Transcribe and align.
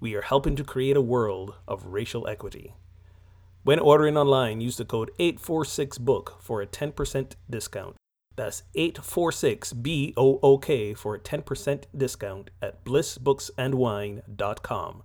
we 0.00 0.14
are 0.14 0.22
helping 0.22 0.56
to 0.56 0.64
create 0.64 0.96
a 0.96 1.00
world 1.00 1.54
of 1.66 1.86
racial 1.86 2.28
equity. 2.28 2.74
When 3.62 3.78
ordering 3.78 4.16
online, 4.16 4.60
use 4.60 4.76
the 4.76 4.84
code 4.84 5.12
846BOOK 5.18 6.42
for 6.42 6.60
a 6.60 6.66
10% 6.66 7.32
discount. 7.48 7.96
That's 8.36 8.64
846BOOK 8.76 10.98
for 10.98 11.14
a 11.14 11.20
10% 11.20 11.84
discount 11.96 12.50
at 12.60 12.84
blissbooksandwine.com. 12.84 15.02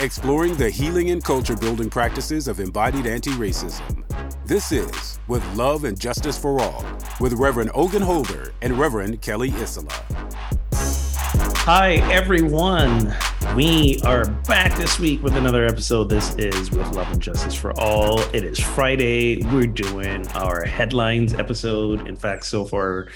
Exploring 0.00 0.54
the 0.54 0.70
healing 0.70 1.10
and 1.10 1.24
culture 1.24 1.56
building 1.56 1.90
practices 1.90 2.46
of 2.46 2.60
embodied 2.60 3.04
anti 3.04 3.32
racism. 3.32 4.04
This 4.46 4.70
is 4.70 5.18
With 5.26 5.44
Love 5.56 5.82
and 5.82 5.98
Justice 5.98 6.38
for 6.38 6.60
All 6.60 6.86
with 7.18 7.32
Reverend 7.32 7.72
Ogun 7.74 8.02
Holder 8.02 8.52
and 8.62 8.78
Reverend 8.78 9.20
Kelly 9.22 9.50
Isola. 9.56 9.90
Hi, 10.72 11.94
everyone. 12.12 13.12
We 13.56 14.00
are 14.04 14.30
back 14.46 14.76
this 14.76 15.00
week 15.00 15.20
with 15.20 15.34
another 15.34 15.66
episode. 15.66 16.10
This 16.10 16.32
is 16.36 16.70
With 16.70 16.94
Love 16.94 17.10
and 17.10 17.20
Justice 17.20 17.54
for 17.54 17.72
All. 17.80 18.20
It 18.32 18.44
is 18.44 18.60
Friday. 18.60 19.42
We're 19.52 19.66
doing 19.66 20.28
our 20.28 20.64
headlines 20.64 21.34
episode. 21.34 22.06
In 22.06 22.14
fact, 22.14 22.46
so 22.46 22.64
far, 22.64 23.08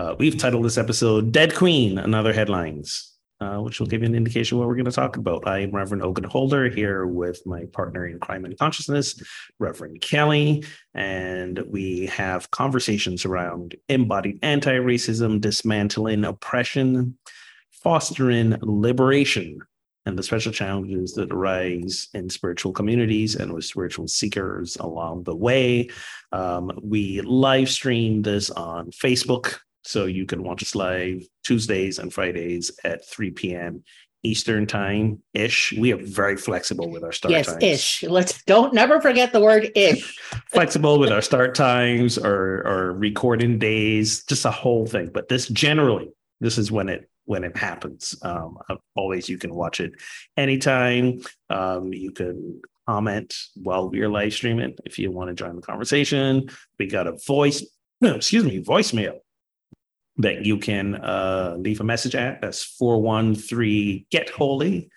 uh, 0.00 0.16
we've 0.18 0.36
titled 0.36 0.64
this 0.64 0.78
episode 0.78 1.30
Dead 1.30 1.54
Queen, 1.54 1.96
Another 1.96 2.32
Headlines 2.32 3.13
uh, 3.40 3.58
which 3.58 3.80
will 3.80 3.86
give 3.86 4.02
you 4.02 4.06
an 4.06 4.14
indication 4.14 4.58
what 4.58 4.68
we're 4.68 4.74
going 4.74 4.84
to 4.84 4.92
talk 4.92 5.16
about. 5.16 5.46
I 5.46 5.60
am 5.60 5.70
Reverend 5.70 6.02
Ogun 6.02 6.24
Holder 6.24 6.68
here 6.68 7.06
with 7.06 7.44
my 7.46 7.64
partner 7.66 8.06
in 8.06 8.18
crime 8.18 8.44
and 8.44 8.58
consciousness, 8.58 9.20
Reverend 9.58 10.00
Kelly, 10.00 10.64
and 10.94 11.58
we 11.68 12.06
have 12.06 12.50
conversations 12.50 13.24
around 13.24 13.74
embodied 13.88 14.38
anti 14.42 14.76
racism, 14.76 15.40
dismantling 15.40 16.24
oppression, 16.24 17.18
fostering 17.70 18.56
liberation, 18.60 19.58
and 20.06 20.18
the 20.18 20.22
special 20.22 20.52
challenges 20.52 21.14
that 21.14 21.32
arise 21.32 22.08
in 22.14 22.28
spiritual 22.28 22.72
communities 22.72 23.36
and 23.36 23.52
with 23.52 23.64
spiritual 23.64 24.06
seekers 24.06 24.76
along 24.76 25.24
the 25.24 25.34
way. 25.34 25.88
Um, 26.32 26.70
we 26.82 27.20
live 27.22 27.70
stream 27.70 28.22
this 28.22 28.50
on 28.50 28.90
Facebook 28.90 29.58
so 29.84 30.06
you 30.06 30.26
can 30.26 30.42
watch 30.42 30.62
us 30.62 30.74
live 30.74 31.22
Tuesdays 31.44 31.98
and 31.98 32.12
Fridays 32.12 32.70
at 32.84 33.06
3 33.08 33.30
p.m. 33.32 33.84
Eastern 34.22 34.66
time 34.66 35.22
ish. 35.34 35.72
We 35.72 35.92
are 35.92 35.98
very 35.98 36.36
flexible 36.36 36.90
with 36.90 37.04
our 37.04 37.12
start 37.12 37.32
yes, 37.32 37.46
times. 37.46 37.62
ish. 37.62 38.02
Let's 38.04 38.42
don't 38.44 38.72
never 38.72 39.00
forget 39.00 39.32
the 39.32 39.40
word 39.40 39.70
ish. 39.76 40.18
flexible 40.50 40.98
with 40.98 41.12
our 41.12 41.20
start 41.20 41.54
times 41.54 42.16
or 42.16 42.66
or 42.66 42.92
recording 42.92 43.58
days, 43.58 44.24
just 44.24 44.46
a 44.46 44.50
whole 44.50 44.86
thing. 44.86 45.10
But 45.12 45.28
this 45.28 45.48
generally, 45.48 46.08
this 46.40 46.56
is 46.56 46.72
when 46.72 46.88
it 46.88 47.08
when 47.26 47.44
it 47.44 47.56
happens. 47.56 48.16
Um, 48.22 48.58
always 48.96 49.28
you 49.28 49.36
can 49.36 49.54
watch 49.54 49.80
it 49.80 49.92
anytime. 50.36 51.20
Um, 51.50 51.92
you 51.92 52.10
can 52.10 52.62
comment 52.88 53.34
while 53.56 53.88
we're 53.90 54.08
live 54.08 54.32
streaming 54.32 54.74
if 54.84 54.98
you 54.98 55.10
want 55.10 55.28
to 55.28 55.34
join 55.34 55.56
the 55.56 55.62
conversation. 55.62 56.48
We 56.78 56.86
got 56.86 57.06
a 57.06 57.18
voice, 57.26 57.64
no, 58.00 58.14
excuse 58.16 58.44
me, 58.44 58.62
voicemail 58.62 59.18
that 60.18 60.44
you 60.44 60.58
can 60.58 60.94
uh, 60.96 61.56
leave 61.58 61.80
a 61.80 61.84
message 61.84 62.14
at. 62.14 62.40
That's 62.40 62.62
413 62.62 64.06
Get 64.10 64.30
Holy 64.30 64.90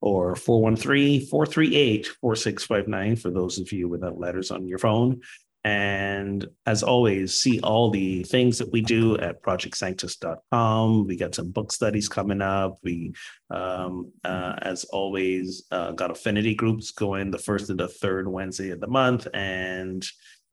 or 0.00 0.36
413 0.36 1.26
438 1.26 2.06
4659 2.20 3.16
for 3.16 3.30
those 3.30 3.58
of 3.58 3.72
you 3.72 3.88
without 3.88 4.18
letters 4.18 4.50
on 4.50 4.66
your 4.66 4.78
phone. 4.78 5.20
And 5.66 6.46
as 6.66 6.82
always, 6.82 7.40
see 7.40 7.58
all 7.60 7.90
the 7.90 8.22
things 8.24 8.58
that 8.58 8.70
we 8.70 8.82
do 8.82 9.16
at 9.16 9.42
projectsanctus.com. 9.42 11.06
We 11.06 11.16
got 11.16 11.34
some 11.34 11.52
book 11.52 11.72
studies 11.72 12.06
coming 12.06 12.42
up. 12.42 12.78
We, 12.82 13.14
um, 13.50 14.12
uh, 14.22 14.56
as 14.60 14.84
always, 14.84 15.64
uh, 15.70 15.92
got 15.92 16.10
affinity 16.10 16.54
groups 16.54 16.90
going 16.90 17.30
the 17.30 17.38
first 17.38 17.70
and 17.70 17.80
the 17.80 17.88
third 17.88 18.28
Wednesday 18.28 18.70
of 18.70 18.80
the 18.80 18.88
month. 18.88 19.26
And 19.32 20.06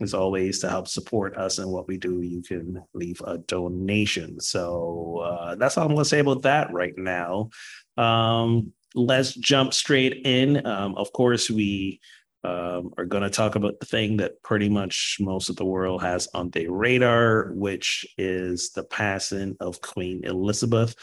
as 0.03 0.13
always, 0.13 0.59
to 0.59 0.69
help 0.69 0.87
support 0.87 1.37
us 1.37 1.57
and 1.57 1.71
what 1.71 1.87
we 1.87 1.97
do, 1.97 2.21
you 2.21 2.41
can 2.41 2.83
leave 2.93 3.21
a 3.25 3.37
donation. 3.39 4.39
So 4.39 5.17
uh, 5.23 5.55
that's 5.55 5.77
all 5.77 5.85
I'm 5.85 5.93
going 5.93 6.03
to 6.03 6.09
say 6.09 6.19
about 6.19 6.43
that 6.43 6.71
right 6.73 6.97
now. 6.97 7.49
Um, 7.97 8.73
let's 8.95 9.33
jump 9.35 9.73
straight 9.73 10.21
in. 10.25 10.65
Um, 10.65 10.95
of 10.95 11.11
course, 11.13 11.49
we 11.49 11.99
um, 12.43 12.93
are 12.97 13.05
going 13.05 13.23
to 13.23 13.29
talk 13.29 13.55
about 13.55 13.79
the 13.79 13.85
thing 13.85 14.17
that 14.17 14.41
pretty 14.43 14.69
much 14.69 15.17
most 15.19 15.49
of 15.49 15.55
the 15.55 15.65
world 15.65 16.01
has 16.01 16.27
on 16.33 16.49
their 16.49 16.71
radar, 16.71 17.51
which 17.53 18.05
is 18.17 18.71
the 18.71 18.83
passing 18.83 19.55
of 19.59 19.81
Queen 19.81 20.21
Elizabeth. 20.23 20.95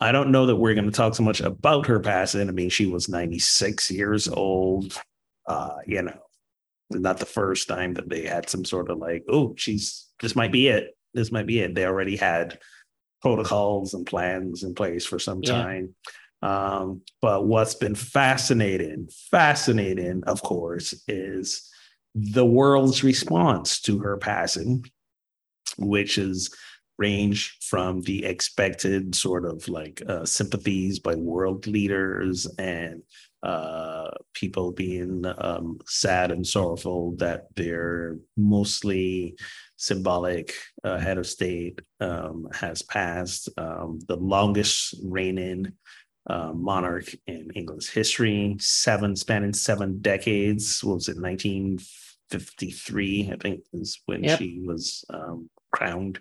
I 0.00 0.12
don't 0.12 0.30
know 0.30 0.46
that 0.46 0.56
we're 0.56 0.74
going 0.74 0.90
to 0.90 0.92
talk 0.92 1.14
so 1.14 1.22
much 1.22 1.40
about 1.40 1.86
her 1.86 2.00
passing. 2.00 2.48
I 2.48 2.52
mean, 2.52 2.70
she 2.70 2.86
was 2.86 3.08
96 3.08 3.90
years 3.90 4.28
old. 4.28 5.00
Uh, 5.46 5.76
you 5.86 6.02
know, 6.02 6.18
not 7.02 7.18
the 7.18 7.26
first 7.26 7.68
time 7.68 7.94
that 7.94 8.08
they 8.08 8.24
had 8.24 8.48
some 8.48 8.64
sort 8.64 8.90
of 8.90 8.98
like, 8.98 9.24
oh, 9.28 9.54
she's 9.56 10.08
this 10.20 10.36
might 10.36 10.52
be 10.52 10.68
it. 10.68 10.96
This 11.12 11.32
might 11.32 11.46
be 11.46 11.60
it. 11.60 11.74
They 11.74 11.86
already 11.86 12.16
had 12.16 12.58
protocols 13.22 13.94
and 13.94 14.06
plans 14.06 14.62
in 14.62 14.74
place 14.74 15.06
for 15.06 15.18
some 15.18 15.42
time. 15.42 15.94
Yeah. 16.42 16.74
Um, 16.76 17.00
but 17.22 17.46
what's 17.46 17.74
been 17.74 17.94
fascinating, 17.94 19.08
fascinating, 19.30 20.22
of 20.24 20.42
course, 20.42 20.94
is 21.08 21.70
the 22.14 22.44
world's 22.44 23.02
response 23.02 23.80
to 23.82 23.98
her 24.00 24.18
passing, 24.18 24.84
which 25.78 26.18
is 26.18 26.54
range 26.98 27.56
from 27.62 28.02
the 28.02 28.24
expected 28.24 29.14
sort 29.14 29.44
of 29.44 29.68
like 29.68 30.02
uh, 30.06 30.24
sympathies 30.24 30.98
by 30.98 31.14
world 31.14 31.66
leaders 31.66 32.46
and 32.58 33.02
uh, 33.44 34.10
people 34.32 34.72
being 34.72 35.22
um, 35.38 35.78
sad 35.86 36.30
and 36.30 36.46
sorrowful 36.46 37.14
that 37.16 37.54
their 37.54 38.16
mostly 38.38 39.36
symbolic 39.76 40.54
uh, 40.82 40.98
head 40.98 41.18
of 41.18 41.26
state 41.26 41.82
um, 42.00 42.48
has 42.54 42.80
passed, 42.80 43.50
um, 43.58 43.98
the 44.08 44.16
longest 44.16 44.94
reigning 45.04 45.70
uh, 46.26 46.52
monarch 46.54 47.14
in 47.26 47.50
England's 47.54 47.90
history, 47.90 48.56
seven 48.58 49.14
spanning 49.14 49.52
seven 49.52 50.00
decades. 50.00 50.82
What 50.82 50.94
was 50.94 51.08
it, 51.08 51.20
1953? 51.20 53.30
I 53.30 53.36
think 53.36 53.60
is 53.74 54.00
when 54.06 54.24
yep. 54.24 54.38
she 54.38 54.62
was 54.64 55.04
um, 55.10 55.50
crowned 55.70 56.18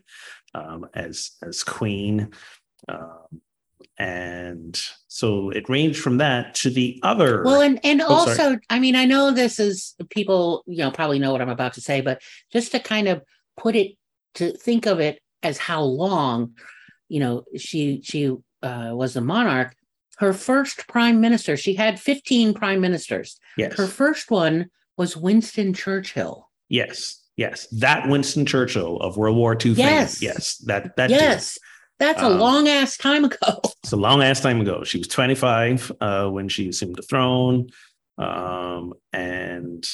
um, 0.53 0.87
as 0.93 1.37
as 1.41 1.63
queen. 1.63 2.31
And 3.97 4.79
so 5.13 5.51
it 5.51 5.69
ranged 5.69 5.99
from 5.99 6.17
that 6.17 6.55
to 6.55 6.71
the 6.71 6.99
other 7.03 7.43
well 7.43 7.61
and 7.61 7.79
and 7.83 8.01
oh, 8.01 8.07
also 8.07 8.33
sorry. 8.33 8.59
i 8.71 8.79
mean 8.79 8.95
i 8.95 9.05
know 9.05 9.29
this 9.29 9.59
is 9.59 9.93
people 10.09 10.63
you 10.65 10.79
know 10.79 10.89
probably 10.89 11.19
know 11.19 11.31
what 11.31 11.39
i'm 11.39 11.49
about 11.49 11.73
to 11.73 11.81
say 11.81 12.01
but 12.01 12.19
just 12.51 12.71
to 12.71 12.79
kind 12.79 13.07
of 13.07 13.21
put 13.55 13.75
it 13.75 13.91
to 14.33 14.51
think 14.53 14.87
of 14.87 14.99
it 14.99 15.21
as 15.43 15.59
how 15.59 15.83
long 15.83 16.53
you 17.09 17.19
know 17.19 17.43
she 17.55 18.01
she 18.03 18.35
uh, 18.63 18.89
was 18.93 19.13
the 19.13 19.21
monarch 19.21 19.75
her 20.17 20.33
first 20.33 20.87
prime 20.87 21.21
minister 21.21 21.55
she 21.55 21.75
had 21.75 21.99
15 21.99 22.55
prime 22.55 22.81
ministers. 22.81 23.39
Yes. 23.57 23.77
Her 23.77 23.87
first 23.87 24.31
one 24.31 24.69
was 24.97 25.15
winston 25.15 25.73
churchill. 25.73 26.49
Yes 26.69 27.21
yes. 27.37 27.67
That 27.67 28.07
winston 28.09 28.47
churchill 28.47 28.97
of 28.97 29.15
world 29.15 29.37
war 29.37 29.55
ii 29.63 29.73
yes 29.73 30.17
fame. 30.17 30.29
yes. 30.29 30.57
That 30.65 30.95
that 30.95 31.11
yes 31.11 31.59
that's 31.99 32.21
a 32.21 32.25
um, 32.25 32.39
long 32.39 32.67
ass 32.67 32.97
time 32.97 33.25
ago. 33.25 33.37
It's 33.83 33.91
a 33.91 33.97
long 33.97 34.23
ass 34.23 34.39
time 34.39 34.61
ago. 34.61 34.85
She 34.85 34.97
was 34.97 35.09
25 35.09 35.91
uh, 35.99 36.29
when 36.29 36.47
she 36.47 36.69
assumed 36.69 36.95
the 36.95 37.01
throne. 37.01 37.67
Um, 38.17 38.93
and 39.11 39.85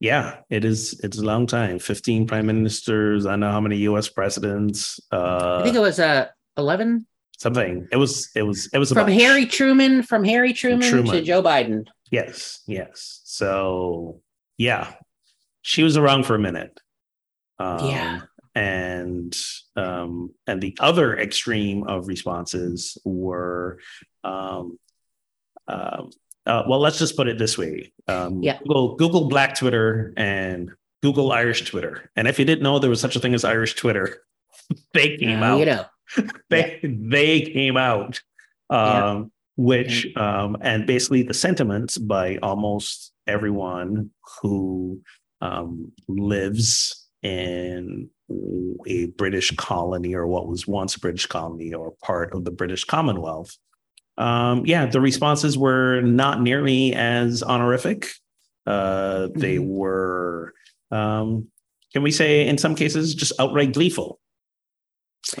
yeah, 0.00 0.38
it 0.48 0.64
is. 0.64 0.98
It's 1.04 1.18
a 1.18 1.22
long 1.22 1.46
time. 1.46 1.78
15 1.78 2.26
prime 2.26 2.46
ministers. 2.46 3.26
I 3.26 3.36
know 3.36 3.50
how 3.50 3.60
many 3.60 3.76
U.S. 3.78 4.08
presidents. 4.08 4.98
Uh, 5.12 5.58
I 5.60 5.64
think 5.64 5.76
it 5.76 5.80
was 5.80 6.00
uh, 6.00 6.28
11. 6.56 7.06
Something. 7.38 7.88
It 7.92 7.96
was. 7.96 8.30
It 8.34 8.42
was. 8.42 8.70
It 8.72 8.78
was 8.78 8.90
from 8.90 9.08
Harry 9.08 9.44
Truman. 9.44 10.02
From 10.02 10.24
Harry 10.24 10.54
Truman, 10.54 10.88
Truman 10.88 11.12
to 11.12 11.22
Joe 11.22 11.42
Biden. 11.42 11.86
Yes. 12.10 12.62
Yes. 12.66 13.20
So 13.24 14.22
yeah, 14.56 14.94
she 15.60 15.82
was 15.82 15.98
around 15.98 16.24
for 16.24 16.34
a 16.34 16.38
minute. 16.38 16.80
Um, 17.58 17.86
yeah 17.86 18.20
and 18.54 19.36
um, 19.76 20.32
and 20.46 20.60
the 20.60 20.76
other 20.80 21.16
extreme 21.16 21.84
of 21.84 22.08
responses 22.08 22.98
were 23.04 23.78
um, 24.24 24.78
uh, 25.68 26.02
uh, 26.46 26.64
well, 26.66 26.80
let's 26.80 26.98
just 26.98 27.16
put 27.16 27.28
it 27.28 27.38
this 27.38 27.56
way: 27.56 27.92
um, 28.08 28.42
Yeah. 28.42 28.58
Google, 28.58 28.96
Google 28.96 29.28
Black 29.28 29.56
Twitter 29.56 30.12
and 30.16 30.70
Google 31.02 31.32
Irish 31.32 31.68
Twitter. 31.70 32.10
And 32.16 32.26
if 32.26 32.38
you 32.38 32.44
didn't 32.44 32.62
know 32.62 32.78
there 32.78 32.90
was 32.90 33.00
such 33.00 33.16
a 33.16 33.20
thing 33.20 33.34
as 33.34 33.44
Irish 33.44 33.74
Twitter, 33.74 34.22
they 34.94 35.16
came 35.16 35.40
Now 35.40 35.54
out. 35.54 35.58
you 35.58 35.66
know. 35.66 35.84
They 36.50 36.80
they 36.82 37.42
came 37.42 37.76
out, 37.76 38.20
um, 38.68 39.30
which 39.56 40.08
um, 40.16 40.56
and 40.60 40.84
basically 40.84 41.22
the 41.22 41.34
sentiments 41.34 41.98
by 41.98 42.38
almost 42.42 43.12
everyone 43.28 44.10
who 44.42 45.02
um, 45.40 45.92
lives 46.08 47.08
in 47.22 48.10
a 48.86 49.06
British 49.06 49.50
colony 49.56 50.14
or 50.14 50.26
what 50.26 50.48
was 50.48 50.66
once 50.66 50.96
a 50.96 51.00
British 51.00 51.26
colony 51.26 51.72
or 51.74 51.92
part 52.02 52.32
of 52.34 52.44
the 52.44 52.50
British 52.50 52.84
Commonwealth. 52.84 53.56
Um, 54.16 54.64
yeah, 54.66 54.86
the 54.86 55.00
responses 55.00 55.56
were 55.58 56.00
not 56.02 56.40
nearly 56.40 56.94
as 56.94 57.42
honorific. 57.42 58.08
Uh, 58.66 59.28
they 59.34 59.56
Mhm. 59.56 59.66
were, 59.66 60.54
um, 60.90 61.48
can 61.92 62.02
we 62.02 62.10
say, 62.10 62.46
in 62.46 62.56
some 62.58 62.74
cases, 62.74 63.14
just 63.14 63.32
outright 63.40 63.72
gleeful. 63.72 64.20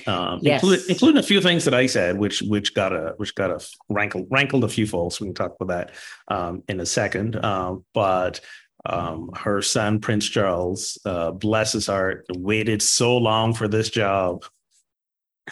Um, 0.06 0.40
Yes. 0.42 0.62
include- 0.62 0.88
including 0.88 1.18
a 1.18 1.22
few 1.22 1.40
things 1.40 1.64
that 1.64 1.74
I 1.74 1.86
said, 1.86 2.18
which 2.18 2.42
which 2.42 2.74
got 2.74 2.92
a 2.92 3.14
which 3.16 3.34
got 3.34 3.50
a 3.50 3.66
rankled 3.88 4.26
rankled 4.30 4.62
a 4.64 4.68
few 4.68 4.86
folks. 4.86 5.20
We 5.20 5.26
can 5.28 5.34
talk 5.34 5.56
about 5.58 5.68
that 5.74 5.94
um, 6.28 6.62
in 6.68 6.80
a 6.80 6.86
second. 6.86 7.42
Um, 7.44 7.84
but 7.94 8.40
um, 8.86 9.30
her 9.34 9.60
son 9.62 10.00
Prince 10.00 10.26
Charles, 10.28 10.98
uh, 11.04 11.30
bless 11.32 11.72
his 11.72 11.86
heart, 11.86 12.24
waited 12.36 12.80
so 12.82 13.16
long 13.16 13.52
for 13.54 13.68
this 13.68 13.90
job, 13.90 14.44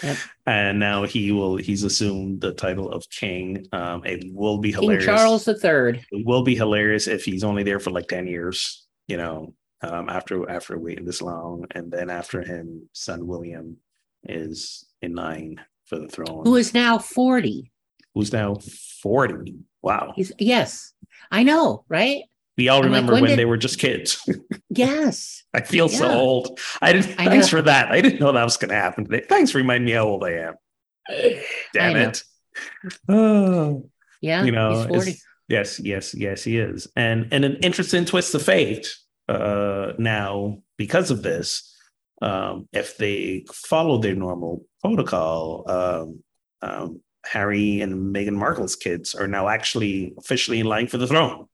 Yep. 0.02 0.16
and 0.46 0.78
now 0.78 1.04
he 1.04 1.32
will 1.32 1.56
he's 1.56 1.82
assumed 1.84 2.40
the 2.40 2.52
title 2.52 2.90
of 2.92 3.08
king. 3.10 3.66
Um, 3.72 4.04
it 4.04 4.24
will 4.32 4.58
be 4.58 4.70
King 4.72 4.82
hilarious. 4.82 5.04
Charles 5.06 5.44
the 5.44 5.58
Third. 5.58 6.04
It 6.12 6.24
will 6.26 6.42
be 6.44 6.54
hilarious 6.54 7.06
if 7.08 7.24
he's 7.24 7.42
only 7.44 7.64
there 7.64 7.80
for 7.80 7.90
like 7.90 8.06
ten 8.08 8.26
years. 8.28 8.86
You 9.08 9.16
know, 9.16 9.54
um, 9.82 10.08
after 10.08 10.48
after 10.48 10.78
waiting 10.78 11.04
this 11.04 11.20
long, 11.22 11.64
and 11.72 11.90
then 11.90 12.10
after 12.10 12.42
him, 12.42 12.88
son 12.92 13.26
William 13.26 13.76
is 14.24 14.86
in 15.02 15.14
line 15.14 15.60
for 15.86 15.98
the 15.98 16.08
throne. 16.08 16.42
who 16.44 16.56
is 16.56 16.74
now 16.74 16.98
40. 16.98 17.72
who's 18.14 18.32
now 18.32 18.56
forty? 19.02 19.56
Wow, 19.82 20.12
He's 20.16 20.32
yes, 20.38 20.92
I 21.30 21.42
know, 21.44 21.84
right? 21.88 22.22
We 22.58 22.68
all 22.68 22.78
I'm 22.78 22.82
like, 22.82 22.88
remember 22.90 23.12
when 23.14 23.22
when 23.22 23.30
did- 23.30 23.38
they 23.38 23.44
were 23.46 23.56
just 23.56 23.78
kids. 23.78 24.28
Yes. 24.70 25.42
I 25.54 25.62
feel 25.62 25.88
so 25.88 26.08
old. 26.12 26.60
I 26.82 26.92
didn't. 26.92 27.18
I 27.18 27.24
thanks 27.24 27.48
for 27.48 27.62
that. 27.62 27.90
I 27.90 28.00
didn't 28.02 28.20
know 28.20 28.30
that 28.32 28.44
was 28.44 28.58
going 28.58 28.68
to 28.68 28.74
happen 28.74 29.06
today. 29.06 29.24
Thanks 29.26 29.50
for 29.50 29.58
reminding 29.58 29.86
me 29.86 29.92
how 29.92 30.04
old 30.04 30.22
I 30.22 30.32
am. 30.32 30.54
Damn 31.72 31.94
know. 31.94 32.08
it. 32.10 32.22
Oh, 33.08 33.88
Yeah, 34.20 34.44
you 34.44 34.52
know, 34.52 34.80
he's 34.80 34.86
40. 34.88 35.14
yes, 35.48 35.80
yes, 35.80 36.14
yes, 36.14 36.44
he 36.44 36.58
is. 36.58 36.86
And 36.96 37.28
and 37.32 37.44
an 37.44 37.56
interesting 37.62 38.04
twist 38.04 38.34
of 38.34 38.42
fate. 38.42 38.88
Uh, 39.28 39.92
now 39.98 40.58
because 40.76 41.10
of 41.10 41.22
this, 41.22 41.74
um, 42.22 42.68
if 42.72 42.96
they 42.98 43.44
follow 43.52 43.98
their 43.98 44.14
normal 44.14 44.64
protocol, 44.82 45.64
um, 45.70 46.22
um, 46.62 47.00
Harry 47.24 47.80
and 47.80 48.14
Meghan 48.14 48.36
Markle's 48.36 48.74
kids 48.76 49.14
are 49.14 49.28
now 49.28 49.48
actually 49.48 50.14
officially 50.18 50.60
in 50.60 50.66
line 50.66 50.86
for 50.88 50.98
the 50.98 51.06
throne. 51.06 51.46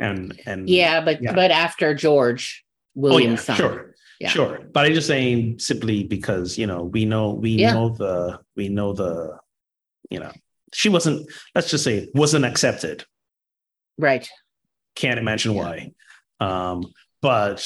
And 0.00 0.40
and 0.46 0.68
Yeah, 0.68 1.04
but 1.04 1.22
Yeah. 1.22 1.34
but 1.34 1.50
after 1.50 1.94
George 1.94 2.64
Oh 3.00 3.18
yeah, 3.18 3.36
sure, 3.36 3.94
Yeah. 4.18 4.30
sure. 4.30 4.60
But 4.72 4.86
I'm 4.86 4.94
just 4.94 5.06
saying 5.06 5.60
simply 5.60 6.02
because 6.04 6.58
you 6.58 6.66
know 6.66 6.82
we 6.84 7.04
know 7.04 7.34
we 7.34 7.50
Yeah. 7.50 7.74
know 7.74 7.90
the 7.90 8.40
we 8.56 8.68
know 8.68 8.92
the 8.92 9.38
you 10.10 10.18
know 10.18 10.32
she 10.72 10.88
wasn't 10.88 11.30
let's 11.54 11.70
just 11.70 11.84
say 11.84 12.08
wasn't 12.14 12.44
accepted. 12.44 13.04
Right. 13.98 14.28
Can't 14.96 15.20
imagine 15.20 15.54
why. 15.54 15.92
Um, 16.40 16.82
but 17.22 17.64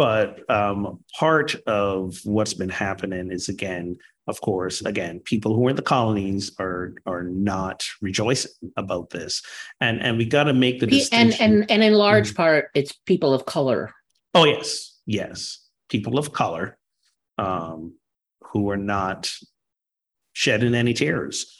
but 0.00 0.48
um, 0.50 1.04
part 1.18 1.54
of 1.66 2.18
what's 2.24 2.54
been 2.54 2.70
happening 2.70 3.30
is 3.30 3.50
again, 3.50 3.98
of 4.28 4.40
course, 4.40 4.80
again, 4.80 5.20
people 5.20 5.54
who 5.54 5.66
are 5.66 5.70
in 5.70 5.76
the 5.76 5.82
colonies 5.82 6.52
are 6.58 6.94
are 7.04 7.24
not 7.24 7.84
rejoicing 8.00 8.72
about 8.78 9.10
this, 9.10 9.42
and 9.78 10.00
and 10.00 10.16
we 10.16 10.24
got 10.24 10.44
to 10.44 10.54
make 10.54 10.78
the 10.80 10.86
and 10.86 10.90
distinction. 10.90 11.52
and 11.52 11.70
and 11.70 11.82
in 11.84 11.92
large 11.92 12.30
Mhm. 12.30 12.36
part 12.36 12.70
it's 12.74 12.94
people 13.04 13.34
of 13.34 13.44
color. 13.44 13.92
Oh 14.34 14.46
yes, 14.46 14.98
yes. 15.04 15.68
People 15.90 16.18
of 16.18 16.32
color 16.32 16.78
um, 17.36 17.92
who 18.52 18.70
are 18.70 18.78
not 18.78 19.30
shedding 20.32 20.74
any 20.74 20.94
tears 20.94 21.54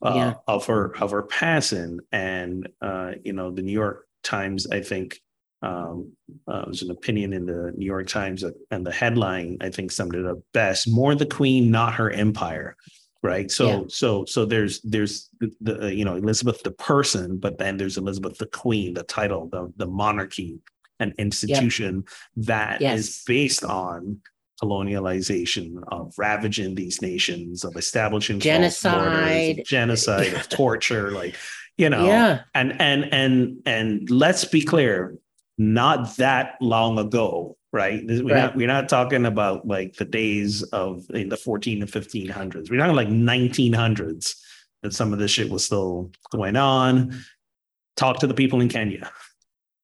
uh, 0.00 0.14
Yeah. 0.16 0.34
of 0.48 0.64
her 0.64 0.96
of 0.96 1.10
her 1.10 1.24
passing, 1.24 1.98
and 2.10 2.70
uh, 2.80 3.12
you 3.22 3.34
know 3.34 3.50
the 3.50 3.60
New 3.62 3.72
York 3.84 4.06
Times. 4.22 4.66
I 4.70 4.80
think 4.80 5.20
um, 5.62 6.12
uh, 6.48 6.64
there's 6.64 6.82
an 6.82 6.90
opinion 6.90 7.32
in 7.32 7.46
the 7.46 7.72
New 7.76 7.86
York 7.86 8.08
Times, 8.08 8.42
that, 8.42 8.54
and 8.70 8.84
the 8.86 8.92
headline 8.92 9.58
I 9.60 9.70
think 9.70 9.92
summed 9.92 10.14
it 10.14 10.26
up 10.26 10.38
best: 10.52 10.88
"More 10.90 11.14
the 11.14 11.26
Queen, 11.26 11.70
not 11.70 11.94
her 11.94 12.10
empire." 12.10 12.76
Right. 13.22 13.48
So 13.52 13.66
Yeah. 13.68 13.82
so 13.88 14.24
so 14.24 14.44
there's 14.44 14.80
there's 14.82 15.28
the, 15.38 15.52
the 15.60 15.84
uh, 15.84 15.86
you 15.88 16.04
know 16.04 16.16
Elizabeth 16.16 16.62
the 16.64 16.72
person, 16.72 17.38
but 17.38 17.58
then 17.58 17.76
there's 17.76 17.96
Elizabeth 17.96 18.36
the 18.38 18.46
Queen, 18.46 18.94
the 18.94 19.04
title, 19.04 19.48
the 19.52 19.72
the 19.76 19.86
monarchy, 19.86 20.58
an 20.98 21.14
institution 21.18 22.04
that 22.36 22.82
is 22.82 23.06
Yes. 23.06 23.22
based 23.24 23.64
on 23.64 24.20
colonialization 24.60 25.82
of 25.88 26.12
ravaging 26.18 26.74
these 26.74 27.00
nations 27.02 27.64
of 27.64 27.76
establishing 27.76 28.40
false 28.40 28.82
borders, 28.82 28.84
of 28.84 28.84
Genocide. 28.84 29.62
genocide 29.66 30.34
of 30.34 30.48
torture 30.48 31.10
like 31.10 31.34
you 31.76 31.88
know 31.90 32.04
Yeah. 32.12 32.40
and 32.54 32.80
and 32.80 33.12
and 33.12 33.58
and 33.66 34.10
let's 34.10 34.44
be 34.44 34.62
clear 34.62 35.16
not 35.62 36.16
that 36.16 36.56
long 36.60 36.98
ago 36.98 37.56
right 37.72 38.02
we're, 38.06 38.22
Right. 38.22 38.42
Not, 38.42 38.56
we're 38.56 38.66
not 38.66 38.88
talking 38.88 39.24
about 39.26 39.66
like 39.66 39.94
the 39.94 40.04
days 40.04 40.62
of 40.64 41.04
in 41.10 41.28
the 41.28 41.36
14 41.36 41.82
and 41.82 41.90
1500s 41.90 42.70
we're 42.70 42.78
talking 42.78 42.96
like 42.96 43.08
1900s 43.08 44.36
that 44.82 44.92
some 44.92 45.12
of 45.12 45.18
this 45.18 45.30
shit 45.30 45.50
was 45.50 45.64
still 45.64 46.10
going 46.30 46.56
on 46.56 47.14
talk 47.96 48.18
to 48.20 48.26
the 48.26 48.34
people 48.34 48.60
in 48.60 48.68
kenya 48.68 49.10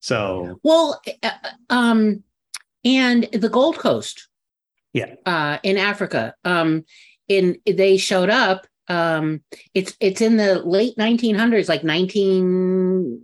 so 0.00 0.58
Well, 0.62 1.00
uh, 1.22 1.30
um, 1.70 2.22
and 2.84 3.28
the 3.32 3.48
Gold 3.48 3.78
Coast. 3.78 4.28
Yeah. 4.92 5.14
Uh, 5.26 5.58
in 5.62 5.76
Africa. 5.76 6.34
Um, 6.44 6.84
in 7.28 7.58
they 7.66 7.96
showed 7.96 8.30
up. 8.30 8.66
Um, 8.88 9.42
it's 9.74 9.94
it's 10.00 10.22
in 10.22 10.38
the 10.38 10.60
late 10.60 10.96
1900s, 10.96 11.68
like 11.68 11.84
19 11.84 13.20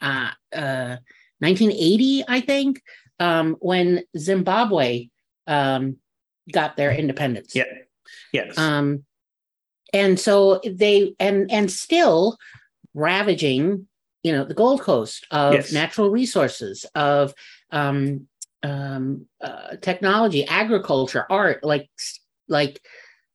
uh, 0.00 0.30
uh 0.54 0.96
1980, 1.40 2.24
I 2.28 2.40
think, 2.40 2.82
um, 3.20 3.56
when 3.60 4.04
Zimbabwe 4.16 5.08
um 5.46 5.96
got 6.52 6.76
their 6.76 6.92
independence. 6.92 7.54
Yeah. 7.54 7.64
yes 8.32 8.56
Um, 8.58 9.04
and 9.92 10.18
so 10.18 10.60
they 10.64 11.14
and 11.18 11.50
and 11.50 11.70
still 11.70 12.36
ravaging, 12.94 13.86
you 14.22 14.32
know, 14.32 14.44
the 14.44 14.54
Gold 14.54 14.80
Coast 14.80 15.26
of 15.30 15.54
Yes. 15.54 15.72
natural 15.72 16.10
resources, 16.10 16.86
of 16.94 17.34
um, 17.70 18.26
um, 18.62 19.26
uh, 19.40 19.76
technology, 19.80 20.44
agriculture, 20.46 21.26
art, 21.30 21.62
like 21.64 21.88
like 22.48 22.80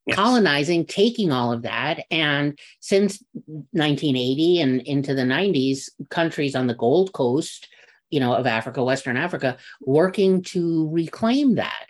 Yes. 0.07 0.15
colonizing, 0.15 0.83
taking 0.87 1.31
all 1.31 1.53
of 1.53 1.61
that, 1.61 2.05
and 2.09 2.57
since 2.79 3.23
1980 3.45 4.59
and 4.59 4.81
into 4.81 5.13
the 5.13 5.21
90s, 5.21 5.91
countries 6.09 6.55
on 6.55 6.65
the 6.65 6.73
Gold 6.73 7.13
Coast, 7.13 7.67
you 8.11 8.19
know, 8.19 8.35
of 8.35 8.45
Africa, 8.45 8.83
Western 8.83 9.17
Africa, 9.17 9.57
working 9.81 10.43
to 10.43 10.89
reclaim 10.91 11.55
that. 11.55 11.87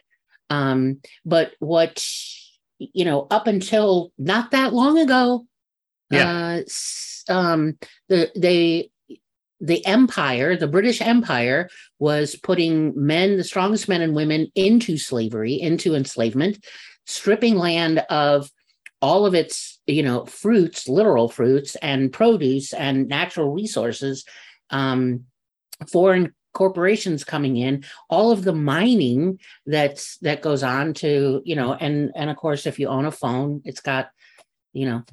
Um, 0.50 1.02
but 1.26 1.52
what 1.60 2.04
you 2.78 3.06
know, 3.06 3.28
up 3.30 3.48
until 3.48 4.12
not 4.18 4.52
that 4.52 4.74
long 4.74 4.98
ago, 4.98 5.46
uh, 6.12 6.62
um, 7.30 7.78
the 8.10 8.32
they 8.36 8.90
the 9.60 9.86
empire, 9.86 10.58
the 10.58 10.68
British 10.68 11.02
Empire, 11.02 11.70
was 12.00 12.36
putting 12.36 12.94
men, 12.96 13.38
the 13.38 13.44
strongest 13.44 13.88
men 13.88 14.02
and 14.02 14.16
women, 14.16 14.52
into 14.56 14.98
slavery, 14.98 15.54
into 15.54 15.94
enslavement, 15.94 16.66
stripping 17.06 17.56
land 17.56 18.00
of 18.10 18.50
all 19.04 19.26
of 19.26 19.36
its, 19.36 19.80
you 19.86 20.02
know, 20.02 20.26
fruits, 20.26 20.88
literal 20.88 21.30
fruits, 21.30 21.76
and 21.78 22.12
produce 22.12 22.74
and 22.74 23.08
natural 23.08 23.52
resources. 23.52 24.26
Um, 24.72 25.26
foreign 25.90 26.34
corporations 26.54 27.24
coming 27.24 27.58
in, 27.58 27.84
all 28.10 28.32
of 28.32 28.44
the 28.44 28.54
mining 28.54 29.40
that's 29.66 30.18
that 30.18 30.42
goes 30.42 30.64
on 30.64 30.94
to, 30.96 31.42
you 31.46 31.56
know, 31.56 31.74
and 31.74 32.12
and 32.16 32.30
of 32.30 32.38
course, 32.38 32.66
if 32.66 32.80
you 32.80 32.88
own 32.88 33.06
a 33.06 33.12
phone, 33.12 33.62
it's 33.66 33.82
got, 33.82 34.10
you 34.74 34.86
know, 34.86 35.04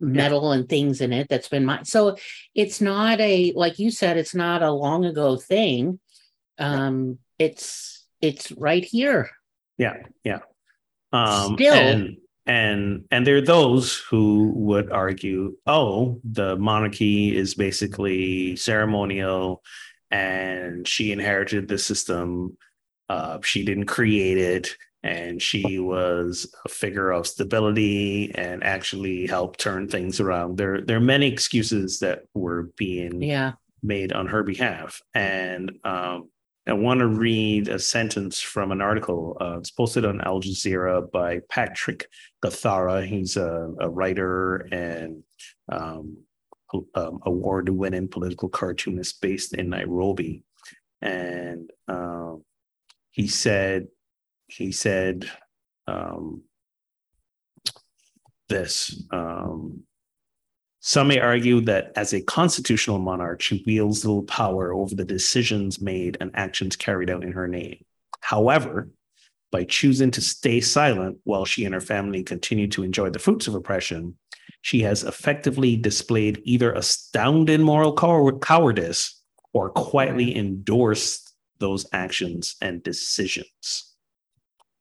metal 0.00 0.52
and 0.52 0.68
things 0.68 1.00
in 1.00 1.12
it 1.12 1.28
that's 1.28 1.48
been 1.48 1.64
mined. 1.64 1.86
So 1.88 2.16
it's 2.54 2.80
not 2.80 3.20
a 3.20 3.52
like 3.56 3.78
you 3.78 3.90
said, 3.90 4.16
it's 4.16 4.34
not 4.34 4.62
a 4.62 4.70
long 4.70 5.04
ago 5.04 5.36
thing. 5.36 5.98
Um, 6.58 7.18
it's 7.38 8.06
it's 8.20 8.52
right 8.52 8.84
here. 8.84 9.30
Yeah, 9.76 9.94
yeah. 10.24 10.40
Um, 11.12 11.54
Still- 11.54 11.74
and 11.74 12.16
and 12.46 13.04
and 13.10 13.26
there 13.26 13.36
are 13.36 13.42
those 13.42 13.98
who 13.98 14.52
would 14.56 14.90
argue, 14.90 15.56
oh, 15.66 16.20
the 16.24 16.56
monarchy 16.56 17.36
is 17.36 17.54
basically 17.54 18.56
ceremonial, 18.56 19.62
and 20.10 20.86
she 20.86 21.12
inherited 21.12 21.68
the 21.68 21.78
system. 21.78 22.56
Uh, 23.08 23.38
she 23.42 23.64
didn't 23.64 23.86
create 23.86 24.38
it, 24.38 24.76
and 25.02 25.40
she 25.40 25.78
was 25.78 26.52
a 26.66 26.68
figure 26.68 27.10
of 27.10 27.26
stability 27.26 28.32
and 28.34 28.62
actually 28.64 29.26
helped 29.26 29.60
turn 29.60 29.88
things 29.88 30.20
around. 30.20 30.56
There, 30.58 30.80
there 30.80 30.96
are 30.96 31.00
many 31.00 31.26
excuses 31.28 31.98
that 32.00 32.24
were 32.34 32.70
being 32.76 33.22
Yeah. 33.22 33.52
made 33.82 34.12
on 34.12 34.26
her 34.26 34.42
behalf. 34.42 35.00
And 35.14 35.72
um, 35.84 36.28
I 36.66 36.74
want 36.74 37.00
to 37.00 37.06
read 37.06 37.68
a 37.68 37.78
sentence 37.78 38.40
from 38.40 38.72
an 38.72 38.82
article. 38.82 39.36
Uh, 39.40 39.56
it's 39.58 39.70
posted 39.70 40.04
on 40.04 40.20
Al 40.20 40.40
Jazeera 40.42 41.10
by 41.10 41.40
Patrick 41.48 42.08
Gathara. 42.44 43.06
He's 43.06 43.38
a, 43.38 43.72
a 43.80 43.88
writer 43.88 44.68
and 44.70 45.22
um, 45.70 46.18
um, 46.94 47.20
award 47.24 47.68
winning 47.68 48.08
political 48.08 48.48
cartoonist 48.48 49.20
based 49.20 49.54
in 49.54 49.70
Nairobi. 49.70 50.42
And 51.00 51.70
um, 51.86 52.44
he 53.10 53.28
said, 53.28 53.88
he 54.46 54.72
said, 54.72 55.30
um, 55.86 56.42
this. 58.48 59.02
Um, 59.10 59.82
some 60.80 61.08
may 61.08 61.18
argue 61.18 61.60
that 61.62 61.92
as 61.96 62.14
a 62.14 62.22
constitutional 62.22 62.98
monarch, 62.98 63.42
she 63.42 63.62
wields 63.66 64.04
little 64.04 64.22
power 64.22 64.72
over 64.72 64.94
the 64.94 65.04
decisions 65.04 65.80
made 65.80 66.16
and 66.20 66.30
actions 66.34 66.76
carried 66.76 67.10
out 67.10 67.24
in 67.24 67.32
her 67.32 67.48
name. 67.48 67.84
However, 68.20 68.88
by 69.50 69.64
choosing 69.64 70.10
to 70.12 70.20
stay 70.20 70.60
silent 70.60 71.18
while 71.24 71.44
she 71.44 71.64
and 71.64 71.74
her 71.74 71.80
family 71.80 72.22
continue 72.22 72.68
to 72.68 72.82
enjoy 72.82 73.10
the 73.10 73.18
fruits 73.18 73.48
of 73.48 73.54
oppression, 73.54 74.16
she 74.62 74.80
has 74.82 75.04
effectively 75.04 75.76
displayed 75.76 76.40
either 76.44 76.72
astounding 76.72 77.62
moral 77.62 77.94
cow- 77.94 78.38
cowardice 78.40 79.22
or 79.52 79.70
quietly 79.70 80.36
endorsed 80.36 81.34
those 81.58 81.86
actions 81.92 82.56
and 82.60 82.82
decisions. 82.82 83.94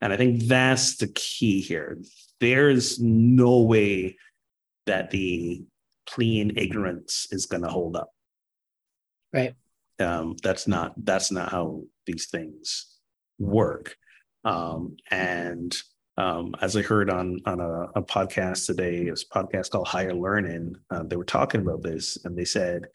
And 0.01 0.13
I 0.13 0.17
think 0.17 0.43
that's 0.43 0.97
the 0.97 1.07
key 1.07 1.61
here. 1.61 1.97
There's 2.39 2.99
no 2.99 3.61
way 3.61 4.17
that 4.85 5.09
the 5.09 5.63
plea 6.07 6.41
in 6.41 6.57
ignorance 6.57 7.27
is 7.31 7.45
going 7.45 7.63
to 7.63 7.69
hold 7.69 7.95
up. 7.95 8.11
Right. 9.33 9.55
Um, 9.99 10.35
that's 10.43 10.67
not 10.67 10.93
that's 11.03 11.31
not 11.31 11.49
how 11.49 11.83
these 12.05 12.27
things 12.27 12.97
work. 13.39 13.95
Um, 14.45 14.97
and 15.09 15.75
um, 16.17 16.55
as 16.61 16.75
I 16.75 16.81
heard 16.81 17.09
on 17.09 17.39
on 17.45 17.59
a, 17.59 17.83
a 17.95 18.01
podcast 18.01 18.65
today, 18.65 19.07
it 19.07 19.11
was 19.11 19.23
a 19.23 19.37
podcast 19.37 19.69
called 19.69 19.87
Higher 19.87 20.13
Learning. 20.13 20.75
Uh, 20.89 21.03
they 21.03 21.15
were 21.15 21.25
talking 21.25 21.61
about 21.61 21.83
this, 21.83 22.17
and 22.25 22.37
they 22.37 22.45
said 22.45 22.87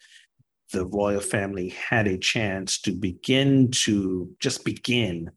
the 0.71 0.85
royal 0.87 1.21
family 1.21 1.69
had 1.69 2.07
a 2.07 2.17
chance 2.17 2.81
to 2.81 2.91
begin 2.91 3.71
to 3.71 4.29
just 4.39 4.65
begin 4.65 5.31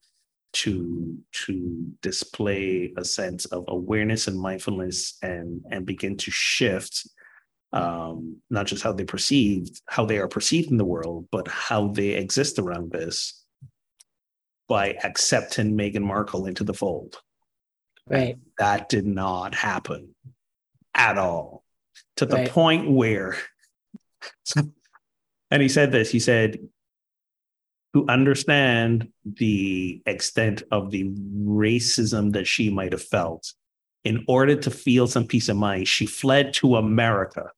to 0.54 1.16
to 1.32 1.86
display 2.00 2.92
a 2.96 3.04
sense 3.04 3.44
of 3.46 3.64
awareness 3.68 4.26
and 4.26 4.40
mindfulness 4.40 5.18
and 5.22 5.60
and 5.70 5.84
begin 5.84 6.16
to 6.16 6.30
shift 6.30 7.06
um 7.72 8.36
not 8.48 8.66
just 8.66 8.82
how 8.82 8.92
they 8.92 9.04
perceived 9.04 9.82
how 9.86 10.06
they 10.06 10.18
are 10.18 10.28
perceived 10.28 10.70
in 10.70 10.78
the 10.78 10.84
world 10.84 11.26
but 11.30 11.46
how 11.48 11.88
they 11.88 12.10
exist 12.10 12.58
around 12.58 12.90
this 12.90 13.44
by 14.68 14.96
accepting 15.04 15.76
Meghan 15.76 16.00
Markle 16.00 16.46
into 16.46 16.64
the 16.64 16.74
fold 16.74 17.18
Right. 18.08 18.38
that 18.58 18.88
did 18.88 19.06
not 19.06 19.54
happen 19.54 20.14
at 20.94 21.18
all 21.18 21.64
to 22.16 22.26
the 22.26 22.36
Right. 22.36 22.48
point 22.48 22.90
where 22.90 23.36
and 25.50 25.62
he 25.62 25.68
said 25.68 25.92
this 25.92 26.10
he 26.10 26.20
said 26.20 26.58
to 27.94 28.06
understand 28.08 29.08
the 29.24 30.02
extent 30.06 30.62
of 30.70 30.90
the 30.90 31.04
racism 31.44 32.32
that 32.34 32.46
she 32.46 32.70
might 32.70 32.92
have 32.92 33.02
felt 33.02 33.52
in 34.04 34.24
order 34.28 34.54
to 34.54 34.70
feel 34.70 35.06
some 35.06 35.26
peace 35.26 35.48
of 35.48 35.56
mind 35.56 35.88
she 35.88 36.06
fled 36.06 36.52
to 36.54 36.76
america 36.76 37.50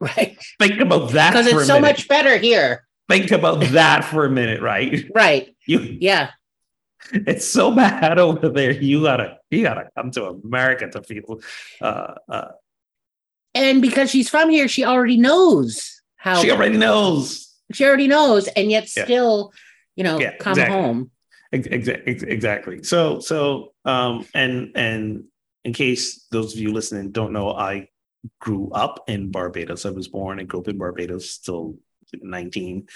Right. 0.00 0.36
think 0.60 0.80
about 0.80 1.12
that 1.12 1.30
Because 1.32 1.46
it's 1.46 1.66
so 1.66 1.74
minute. 1.80 1.86
much 1.96 2.08
better 2.08 2.36
here. 2.36 2.86
think 3.08 3.30
about 3.30 3.60
that 3.72 4.04
for 4.04 4.26
a 4.26 4.30
minute 4.30 4.60
right 4.60 5.04
Right. 5.14 5.54
you 5.66 5.78
Yeah. 6.00 6.30
it's 7.26 7.46
so 7.46 7.70
bad 7.74 8.18
over 8.26 8.48
there 8.48 8.72
you 8.72 9.02
gotta 9.02 9.38
you 9.50 9.62
gotta 9.62 9.88
come 9.96 10.10
to 10.10 10.26
america 10.44 10.88
to 10.90 11.02
feel 11.02 11.40
uh, 11.80 12.14
uh 12.28 12.48
And 13.54 13.80
because 13.82 14.10
she's 14.10 14.28
from 14.28 14.50
here, 14.50 14.66
she 14.68 14.84
already 14.84 15.16
knows 15.16 16.02
how 16.16 16.40
she 16.42 16.50
already 16.50 16.76
knows 16.78 17.54
she 17.72 17.84
already 17.86 18.08
knows, 18.08 18.46
and 18.48 18.70
yet 18.70 18.84
Yeah. 18.94 19.04
still, 19.04 19.52
you 19.96 20.04
know, 20.04 20.18
Yeah, 20.20 20.36
come 20.36 20.52
exactly. 20.52 20.76
home. 20.76 21.10
Ex- 21.52 21.68
ex- 21.70 21.88
ex- 22.06 22.22
exactly 22.36 22.82
so 22.82 23.20
so 23.20 23.72
um 23.84 24.26
and 24.34 24.72
and 24.74 25.24
in 25.64 25.72
case 25.72 26.26
those 26.32 26.52
of 26.52 26.58
you 26.58 26.72
listening 26.72 27.12
don't 27.12 27.32
know 27.32 27.52
i 27.54 27.86
grew 28.40 28.70
up 28.74 29.04
in 29.06 29.30
barbados 29.30 29.86
i 29.86 29.90
was 29.90 30.08
born 30.08 30.40
and 30.40 30.48
grew 30.48 30.60
up 30.60 30.66
in 30.68 30.78
barbados 30.78 31.38
till 31.38 31.78
19 32.12 32.88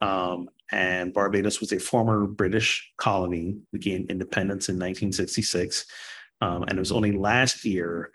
um 0.00 0.48
and 0.72 1.12
barbados 1.12 1.60
was 1.60 1.72
a 1.72 1.78
former 1.78 2.26
british 2.26 2.92
colony 2.98 3.58
gained 3.78 4.10
independence 4.10 4.68
in 4.68 4.74
1966 4.74 5.86
um 6.40 6.62
and 6.62 6.72
it 6.72 6.78
was 6.78 6.92
only 6.92 7.12
last 7.12 7.64
year 7.64 8.10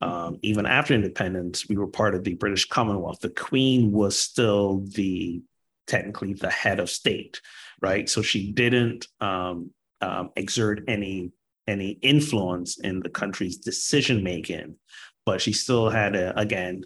um, 0.00 0.38
even 0.42 0.66
after 0.66 0.94
independence, 0.94 1.68
we 1.68 1.76
were 1.76 1.86
part 1.86 2.14
of 2.14 2.22
the 2.22 2.34
British 2.34 2.68
Commonwealth. 2.68 3.20
The 3.20 3.30
Queen 3.30 3.92
was 3.92 4.18
still 4.18 4.84
the 4.88 5.42
technically 5.86 6.34
the 6.34 6.50
head 6.50 6.80
of 6.80 6.90
state, 6.90 7.40
right? 7.80 8.08
So 8.08 8.22
she 8.22 8.52
didn't 8.52 9.06
um, 9.20 9.70
um, 10.00 10.30
exert 10.36 10.82
any 10.88 11.32
any 11.66 11.90
influence 12.02 12.78
in 12.78 13.00
the 13.00 13.08
country's 13.08 13.56
decision 13.56 14.22
making, 14.22 14.76
but 15.24 15.40
she 15.40 15.52
still 15.52 15.88
had 15.88 16.14
a 16.14 16.38
again 16.38 16.82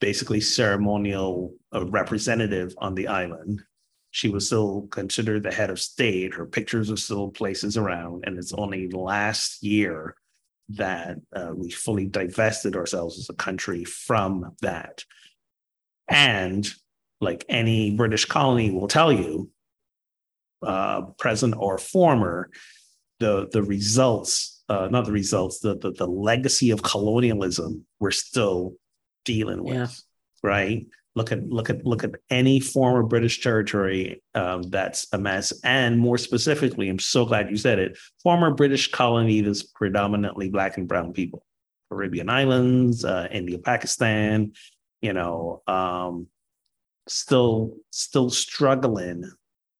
basically 0.00 0.40
ceremonial 0.40 1.54
uh, 1.74 1.84
representative 1.86 2.72
on 2.78 2.94
the 2.94 3.08
island. 3.08 3.62
She 4.18 4.28
was 4.28 4.46
still 4.46 4.88
considered 4.90 5.44
the 5.44 5.52
head 5.52 5.70
of 5.70 5.78
state. 5.78 6.34
Her 6.34 6.44
pictures 6.44 6.90
are 6.90 6.96
still 6.96 7.28
places 7.30 7.76
around, 7.76 8.24
and 8.26 8.36
it's 8.36 8.52
only 8.52 8.88
last 8.90 9.62
year 9.62 10.16
that 10.70 11.18
uh, 11.32 11.52
we 11.54 11.70
fully 11.70 12.06
divested 12.06 12.74
ourselves 12.74 13.16
as 13.16 13.28
a 13.30 13.34
country 13.34 13.84
from 13.84 14.56
that. 14.60 15.04
And 16.08 16.68
like 17.20 17.44
any 17.48 17.92
British 17.92 18.24
colony 18.24 18.72
will 18.72 18.88
tell 18.88 19.12
you, 19.12 19.50
uh, 20.66 21.02
present 21.20 21.54
or 21.56 21.78
former, 21.78 22.50
the 23.20 23.48
the 23.52 23.62
results, 23.62 24.64
uh, 24.68 24.88
not 24.90 25.04
the 25.04 25.12
results, 25.12 25.60
the, 25.60 25.76
the 25.78 25.92
the 25.92 26.08
legacy 26.08 26.72
of 26.72 26.82
colonialism 26.82 27.86
we're 28.00 28.10
still 28.10 28.74
dealing 29.24 29.62
with, 29.62 29.76
Yeah. 29.76 29.86
right? 30.42 30.86
Look 31.18 31.32
at 31.32 31.42
look 31.48 31.68
at 31.68 31.84
look 31.84 32.04
at 32.04 32.12
any 32.30 32.60
former 32.60 33.02
British 33.02 33.40
territory 33.40 34.22
um, 34.36 34.62
that's 34.62 35.08
a 35.12 35.18
mess, 35.18 35.52
and 35.64 35.98
more 35.98 36.16
specifically, 36.16 36.88
I'm 36.88 37.00
so 37.00 37.24
glad 37.26 37.50
you 37.50 37.56
said 37.56 37.80
it. 37.80 37.98
Former 38.22 38.52
British 38.54 38.88
colony 38.92 39.40
that's 39.40 39.64
predominantly 39.64 40.48
black 40.48 40.76
and 40.78 40.86
brown 40.86 41.12
people, 41.12 41.44
Caribbean 41.90 42.30
islands, 42.30 43.04
uh, 43.04 43.26
India, 43.32 43.58
Pakistan, 43.58 44.52
you 45.00 45.12
know, 45.12 45.60
um, 45.66 46.28
still 47.08 47.74
still 47.90 48.30
struggling 48.30 49.24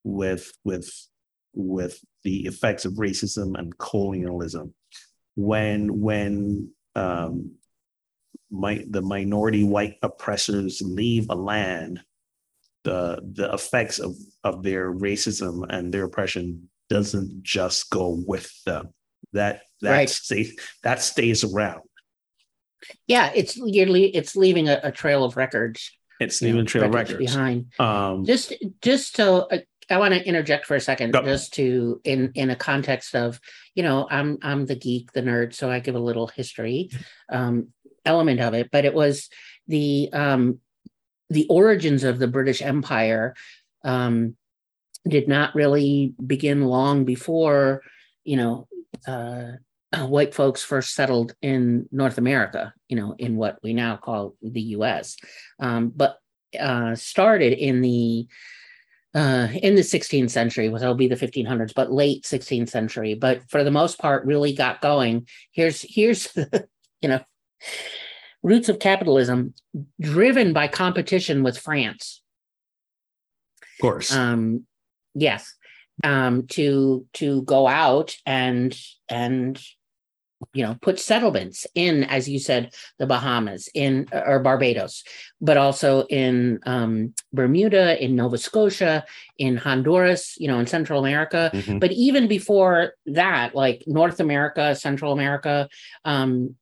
with 0.03 0.51
with 0.65 0.91
with 1.53 2.03
the 2.25 2.47
effects 2.47 2.83
of 2.83 2.95
racism 2.95 3.57
and 3.57 3.77
colonialism. 3.77 4.73
When 5.35 6.01
when 6.01 6.71
um, 6.95 7.58
my, 8.51 8.83
the 8.89 9.01
minority 9.01 9.63
white 9.63 9.95
oppressors 10.01 10.81
leave 10.83 11.27
a 11.29 11.35
land, 11.35 12.01
the 12.83 13.19
the 13.33 13.53
effects 13.53 13.99
of 13.99 14.15
of 14.43 14.63
their 14.63 14.91
racism 14.91 15.65
and 15.69 15.93
their 15.93 16.05
oppression 16.05 16.69
doesn't 16.89 17.43
just 17.43 17.89
go 17.89 18.21
with 18.25 18.51
them. 18.65 18.89
That 19.33 19.61
that 19.81 19.91
Right. 19.91 20.09
stays 20.09 20.55
that 20.83 21.01
stays 21.01 21.43
around. 21.43 21.81
Yeah, 23.07 23.31
it's 23.35 23.57
you're 23.57 23.95
it's 23.95 24.35
leaving 24.35 24.69
a, 24.69 24.79
a 24.83 24.91
trail 24.91 25.23
of 25.23 25.35
records. 25.37 25.91
It's 26.19 26.41
even 26.41 26.57
know, 26.57 26.63
trail 26.65 26.89
wreckage 26.89 27.13
records. 27.13 27.33
behind. 27.35 27.65
Um, 27.79 28.25
Just 28.25 28.53
just 28.81 29.15
so 29.15 29.47
uh, 29.51 29.59
I 29.89 29.97
want 29.97 30.13
to 30.13 30.25
interject 30.25 30.65
for 30.65 30.75
a 30.75 30.81
second, 30.81 31.13
Go. 31.13 31.23
just 31.23 31.53
to 31.55 32.01
in 32.03 32.31
in 32.35 32.49
a 32.49 32.55
context 32.55 33.15
of 33.15 33.39
you 33.75 33.83
know 33.83 34.07
I'm 34.09 34.37
I'm 34.41 34.65
the 34.65 34.75
geek, 34.75 35.11
the 35.11 35.21
nerd, 35.21 35.53
so 35.53 35.69
I 35.69 35.79
give 35.79 35.95
a 35.95 35.99
little 35.99 36.27
history 36.27 36.89
um, 37.31 37.69
element 38.05 38.39
of 38.39 38.53
it. 38.53 38.69
But 38.71 38.85
it 38.85 38.93
was 38.93 39.29
the 39.67 40.09
um, 40.13 40.59
the 41.29 41.47
origins 41.49 42.03
of 42.03 42.19
the 42.19 42.27
British 42.27 42.61
Empire 42.61 43.35
um, 43.83 44.35
did 45.07 45.27
not 45.27 45.55
really 45.55 46.13
begin 46.25 46.65
long 46.65 47.05
before 47.05 47.81
you 48.29 48.37
know, 48.37 48.67
uh, 49.07 49.53
white 50.05 50.35
folks 50.35 50.63
first 50.63 50.93
settled 50.93 51.33
in 51.41 51.87
North 51.91 52.19
America, 52.19 52.73
you 52.87 52.95
know, 52.95 53.15
in 53.17 53.35
what 53.35 53.57
we 53.63 53.73
now 53.73 53.97
call 53.97 54.35
the 54.41 54.61
U.S., 54.77 55.17
um, 55.59 55.91
but 55.95 56.19
uh, 56.59 56.95
started 56.95 57.53
in 57.53 57.81
the 57.81 58.27
uh, 59.15 59.47
in 59.61 59.75
the 59.75 59.81
16th 59.81 60.29
century, 60.29 60.69
which 60.69 60.81
will 60.81 60.95
be 60.95 61.07
the 61.07 61.15
1500s, 61.15 61.73
but 61.73 61.91
late 61.91 62.23
16th 62.23 62.69
century. 62.69 63.15
But 63.15 63.49
for 63.49 63.63
the 63.63 63.71
most 63.71 63.99
part, 63.99 64.25
really 64.25 64.53
got 64.53 64.81
going. 64.81 65.27
Here's 65.51 65.81
here's 65.81 66.27
you 67.01 67.09
know 67.09 67.21
roots 68.43 68.69
of 68.69 68.79
capitalism 68.79 69.53
driven 69.99 70.53
by 70.53 70.67
competition 70.67 71.43
with 71.43 71.57
France. 71.57 72.21
Of 73.61 73.81
course. 73.81 74.13
Um, 74.13 74.65
yes, 75.15 75.53
um, 76.03 76.47
to 76.47 77.05
to 77.13 77.41
go 77.43 77.67
out 77.67 78.15
and 78.25 78.77
and 79.07 79.59
you 80.53 80.63
know 80.63 80.75
put 80.81 80.99
settlements 80.99 81.67
in 81.75 82.03
as 82.05 82.27
you 82.29 82.39
said 82.39 82.73
the 82.97 83.05
bahamas 83.05 83.67
in 83.73 84.07
or 84.11 84.39
barbados 84.39 85.03
but 85.41 85.57
also 85.57 86.05
in 86.09 86.59
um, 86.65 87.13
bermuda 87.33 88.01
in 88.03 88.15
nova 88.15 88.37
scotia 88.37 89.03
in 89.37 89.57
honduras 89.57 90.35
you 90.37 90.47
know 90.47 90.59
in 90.59 90.65
central 90.65 90.99
america 91.03 91.51
Mhm. 91.53 91.79
but 91.79 91.91
even 91.91 92.27
before 92.27 92.93
that 93.05 93.53
like 93.53 93.83
north 93.85 94.19
america 94.19 94.75
central 94.75 95.11
america 95.11 95.67
um, 96.05 96.55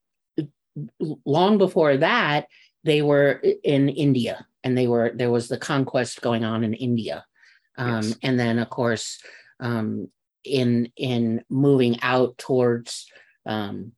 long 1.25 1.57
before 1.57 1.97
that 1.97 2.47
they 2.83 3.01
were 3.01 3.41
in 3.63 3.89
india 3.89 4.45
and 4.63 4.77
they 4.77 4.87
were 4.87 5.11
there 5.15 5.31
was 5.31 5.47
the 5.47 5.57
conquest 5.57 6.21
going 6.21 6.43
on 6.43 6.63
in 6.63 6.73
india 6.73 7.25
um, 7.77 8.01
Yes. 8.01 8.15
and 8.23 8.39
then 8.39 8.57
of 8.59 8.69
course 8.69 9.19
um, 9.59 10.07
in 10.43 10.91
in 10.95 11.43
moving 11.49 11.99
out 12.01 12.37
towards 12.37 13.05
um, 13.47 13.93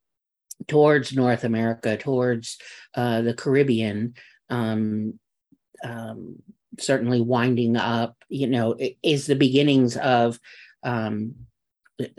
towards 0.67 1.13
North 1.13 1.43
America, 1.43 1.97
towards 1.97 2.57
uh, 2.95 3.21
the 3.21 3.33
Caribbean, 3.33 4.13
um, 4.49 5.19
um, 5.83 6.41
certainly 6.79 7.21
winding 7.21 7.75
up, 7.75 8.15
you 8.29 8.47
know, 8.47 8.77
is 9.03 9.25
the 9.25 9.35
beginnings 9.35 9.97
of 9.97 10.39
um, 10.83 11.35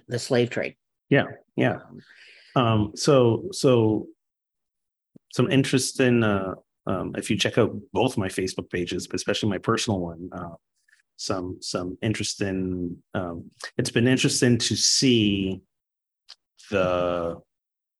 the, 0.09 0.19
slave 0.19 0.51
trade. 0.51 0.77
Yeah. 1.09 1.27
Yeah. 1.57 1.79
Um, 2.57 2.93
so 2.95 3.49
so 3.53 4.09
some 5.33 5.51
interesting 5.51 6.25
uh 6.25 6.55
um 6.87 7.15
if 7.17 7.31
you 7.31 7.37
check 7.37 7.59
out 7.59 7.75
both 7.93 8.17
my 8.17 8.29
Facebook 8.29 8.71
pages, 8.71 9.07
but 9.07 9.17
especially 9.17 9.49
my 9.49 9.59
personal 9.59 10.01
one, 10.01 10.29
uh 10.33 10.55
some 11.17 11.59
some 11.61 11.97
interesting 12.03 12.97
um 13.15 13.51
it's 13.77 13.91
been 13.91 14.09
interesting 14.09 14.59
to 14.59 14.77
see 14.77 15.61
the 16.71 17.37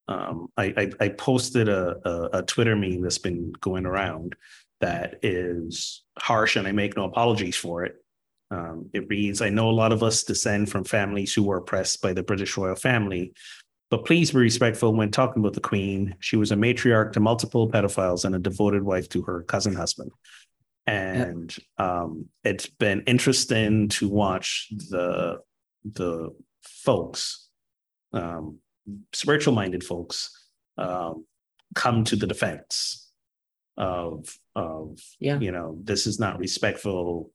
um 0.07 0.47
I 0.57 0.65
I, 0.77 0.91
I 0.99 1.09
posted 1.09 1.69
a, 1.69 1.95
a 2.07 2.39
a 2.39 2.43
Twitter 2.43 2.75
meme 2.75 3.01
that's 3.01 3.17
been 3.17 3.53
going 3.61 3.85
around 3.85 4.35
that 4.79 5.19
is 5.21 6.03
harsh 6.17 6.55
and 6.55 6.67
I 6.67 6.71
make 6.71 6.97
no 6.97 7.05
apologies 7.05 7.55
for 7.55 7.85
it. 7.85 7.95
Um, 8.49 8.89
it 8.93 9.07
reads, 9.07 9.41
I 9.41 9.49
know 9.49 9.69
a 9.69 9.71
lot 9.71 9.93
of 9.93 10.03
us 10.03 10.23
descend 10.23 10.69
from 10.69 10.83
families 10.83 11.33
who 11.33 11.43
were 11.43 11.57
oppressed 11.57 12.01
by 12.01 12.11
the 12.11 12.23
British 12.23 12.57
royal 12.57 12.75
family, 12.75 13.31
but 13.89 14.05
please 14.05 14.31
be 14.31 14.39
respectful 14.39 14.93
when 14.93 15.11
talking 15.11 15.41
about 15.41 15.53
the 15.53 15.61
Queen. 15.61 16.15
She 16.19 16.35
was 16.35 16.51
a 16.51 16.55
matriarch 16.55 17.13
to 17.13 17.19
multiple 17.19 17.69
pedophiles 17.69 18.25
and 18.25 18.35
a 18.35 18.39
devoted 18.39 18.83
wife 18.83 19.07
to 19.09 19.21
her 19.23 19.43
cousin 19.43 19.73
husband. 19.73 20.11
And 20.87 21.55
um, 21.77 22.25
it's 22.43 22.67
been 22.67 23.01
interesting 23.01 23.87
to 23.89 24.09
watch 24.09 24.67
the 24.89 25.39
the 25.83 26.29
folks, 26.63 27.49
um, 28.13 28.57
spiritual 29.13 29.53
minded 29.53 29.83
folks, 29.83 30.29
um, 30.77 31.25
come 31.75 32.03
to 32.05 32.15
the 32.15 32.27
defense 32.27 33.09
of 33.77 34.37
of 34.55 34.99
Yeah. 35.19 35.39
you 35.39 35.51
know 35.51 35.77
this 35.83 36.05
is 36.07 36.19
not 36.19 36.39
respectful. 36.39 37.31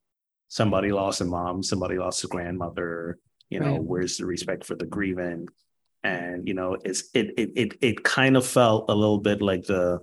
Somebody 0.49 0.93
lost 0.93 1.21
a 1.21 1.25
mom, 1.25 1.62
somebody 1.62 1.99
lost 1.99 2.25
a 2.25 2.29
grandmother. 2.29 3.19
You 3.51 3.61
know, 3.61 3.73
Right. 3.73 3.83
where's 3.83 4.17
the 4.17 4.27
respect 4.27 4.65
for 4.65 4.75
the 4.75 4.87
grieving? 4.87 5.49
and 6.05 6.47
you 6.47 6.55
know 6.55 6.77
it's 6.85 7.05
it 7.15 7.33
it 7.39 7.51
it, 7.57 7.79
it 7.81 8.05
kind 8.05 8.37
of 8.37 8.47
felt 8.47 8.85
a 8.91 8.95
little 8.95 9.19
bit 9.19 9.41
like 9.43 9.65
the 9.65 9.99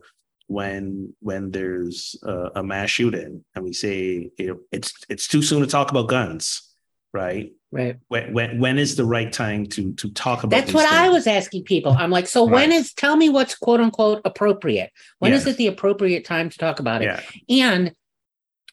when 0.48 1.14
when 1.20 1.52
there's 1.52 2.16
a, 2.24 2.50
a 2.56 2.64
mass 2.64 2.90
shooting 2.90 3.46
and 3.56 3.64
we 3.64 3.72
say 3.72 4.30
it, 4.38 4.58
it's 4.72 4.92
it's 5.08 5.28
too 5.28 5.42
soon 5.42 5.62
to 5.62 5.68
talk 5.68 5.92
about 5.92 6.10
guns 6.10 6.73
right 7.14 7.52
Right. 7.72 7.98
when 8.08 8.34
when, 8.34 8.60
when 8.60 8.78
is 8.78 8.96
the 8.96 9.06
right 9.06 9.34
time 9.34 9.66
to 9.68 9.94
to 9.94 10.12
talk 10.12 10.44
about 10.44 10.56
it? 10.58 10.62
That's 10.62 10.74
what 10.76 10.92
I 10.92 11.10
was 11.10 11.26
asking 11.26 11.64
people. 11.64 11.96
I'm 11.98 12.12
like, 12.12 12.28
so 12.28 12.44
when 12.44 12.70
Right. 12.70 12.80
is, 12.80 12.94
tell 12.94 13.16
me 13.16 13.30
what's 13.30 13.56
quote 13.56 13.80
unquote 13.80 14.22
appropriate? 14.26 14.92
When 15.18 15.34
is 15.34 15.48
it 15.48 15.58
the 15.58 15.66
appropriate 15.66 16.24
time 16.24 16.52
to 16.52 16.58
talk 16.58 16.80
about 16.80 17.02
it? 17.02 17.08
yeah 17.48 17.74
and 17.74 17.94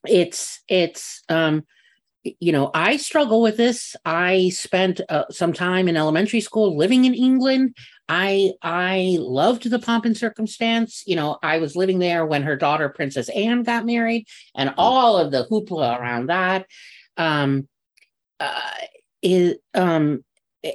it's 0.06 0.62
it's 0.68 1.22
um 1.28 1.64
you 2.22 2.52
know 2.52 2.70
i 2.74 2.96
struggle 2.96 3.40
with 3.42 3.56
this 3.56 3.96
i 4.04 4.50
spent 4.50 5.00
uh, 5.08 5.24
some 5.30 5.52
time 5.52 5.88
in 5.88 5.96
elementary 5.96 6.40
school 6.40 6.76
living 6.76 7.04
in 7.04 7.14
england 7.14 7.76
i 8.08 8.52
i 8.62 9.16
loved 9.20 9.68
the 9.68 9.78
pomp 9.78 10.04
and 10.04 10.16
circumstance 10.16 11.02
you 11.06 11.16
know 11.16 11.38
i 11.42 11.58
was 11.58 11.76
living 11.76 11.98
there 11.98 12.24
when 12.26 12.42
her 12.42 12.56
daughter 12.56 12.88
princess 12.88 13.28
anne 13.30 13.62
got 13.62 13.86
married 13.86 14.26
and 14.54 14.72
all 14.76 15.16
of 15.18 15.30
the 15.30 15.46
hoopla 15.50 15.98
around 15.98 16.26
that 16.26 16.66
um 17.16 17.68
uh 18.40 18.60
is 19.22 19.56
um 19.74 20.24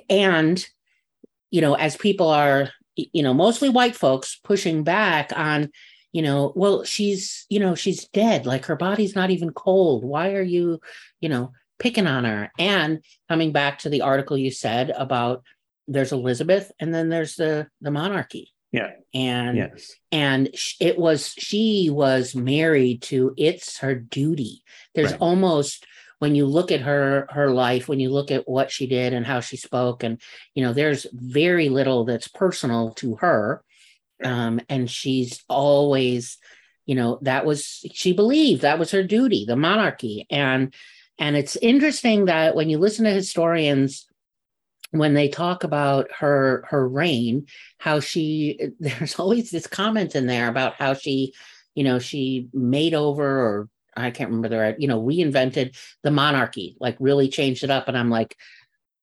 and 0.10 0.66
you 1.52 1.62
know 1.62 1.74
as 1.76 1.98
people 1.98 2.30
are 2.30 2.70
you 2.96 3.24
know 3.24 3.34
mostly 3.34 3.70
white 3.70 3.96
folks 3.96 4.40
pushing 4.44 4.84
back 4.84 5.32
on 5.36 5.70
you 6.14 6.22
know 6.22 6.54
well 6.56 6.84
she's 6.84 7.46
you 7.50 7.60
know 7.60 7.76
she's 7.76 8.08
dead. 8.10 8.46
Like 8.46 8.66
her 8.66 8.76
body's 8.76 9.16
not 9.16 9.32
even 9.32 9.52
cold. 9.52 10.06
Why 10.06 10.34
are 10.34 10.42
you 10.42 10.80
you 11.20 11.30
know 11.30 11.52
picking 11.80 12.08
on 12.08 12.24
her? 12.24 12.52
And 12.58 13.04
coming 13.28 13.52
back 13.52 13.80
to 13.80 13.90
the 13.90 14.02
article 14.02 14.38
you 14.38 14.52
said 14.52 14.92
about 14.92 15.44
there's 15.88 16.12
elizabeth 16.14 16.72
and 16.80 16.94
then 16.94 17.10
there's 17.10 17.36
the 17.36 17.68
the 17.82 17.92
monarchy. 17.92 18.52
Yeah. 18.72 18.92
and 19.14 19.56
yes. 19.58 19.94
and 20.12 20.50
it 20.82 20.98
was 20.98 21.30
she 21.38 21.90
was 21.90 22.36
married 22.36 23.02
to 23.04 23.34
it's 23.38 23.78
her 23.80 23.96
duty. 23.96 24.64
There's 24.96 25.12
Right. 25.12 25.22
almost 25.22 25.86
when 26.20 26.36
you 26.36 26.46
look 26.46 26.72
at 26.72 26.82
her 26.82 27.28
her 27.30 27.52
life 27.52 27.88
when 27.88 28.00
you 28.00 28.10
look 28.10 28.32
at 28.32 28.48
what 28.48 28.72
she 28.72 28.88
did 28.88 29.14
and 29.14 29.26
how 29.26 29.40
she 29.40 29.58
spoke 29.58 30.04
and 30.04 30.22
you 30.54 30.64
know 30.64 30.74
there's 30.74 31.06
very 31.14 31.70
little 31.70 32.06
that's 32.06 32.28
personal 32.28 32.92
to 32.92 33.16
her 33.16 33.64
um 34.24 34.60
and 34.70 34.90
she's 34.90 35.44
always 35.50 36.38
you 36.86 36.96
know 36.96 37.20
that 37.22 37.46
was 37.46 37.86
she 37.94 38.14
believed 38.14 38.62
that 38.62 38.80
was 38.80 38.92
her 38.92 39.04
duty 39.04 39.46
the 39.46 39.56
monarchy. 39.56 40.26
And 40.30 40.74
and 41.18 41.36
it's 41.36 41.56
interesting 41.58 42.26
that 42.26 42.56
when 42.56 42.70
you 42.70 42.78
listen 42.78 43.06
to 43.06 43.12
historians 43.12 44.08
when 44.92 45.14
they 45.14 45.28
talk 45.28 45.64
about 45.64 46.12
her 46.12 46.66
her 46.70 46.88
reign 46.88 47.48
how 47.78 48.00
she 48.00 48.60
there's 48.80 49.16
always 49.20 49.52
this 49.52 49.68
comment 49.68 50.16
in 50.16 50.28
there 50.28 50.48
about 50.48 50.76
how 50.76 50.94
she 50.94 51.34
you 51.74 51.84
know 51.84 52.00
she 52.00 52.48
made 52.54 52.94
over 52.94 53.26
or 53.26 53.70
i 53.96 54.12
can't 54.12 54.30
remember 54.30 54.50
the 54.50 54.58
right 54.58 54.80
you 54.80 54.88
know 54.88 55.02
reinvented 55.02 55.76
the 56.04 56.12
monarchy 56.12 56.76
like 56.80 56.96
really 57.00 57.28
changed 57.30 57.64
it 57.64 57.70
up 57.70 57.88
and 57.88 57.98
i'm 57.98 58.10
like 58.10 58.36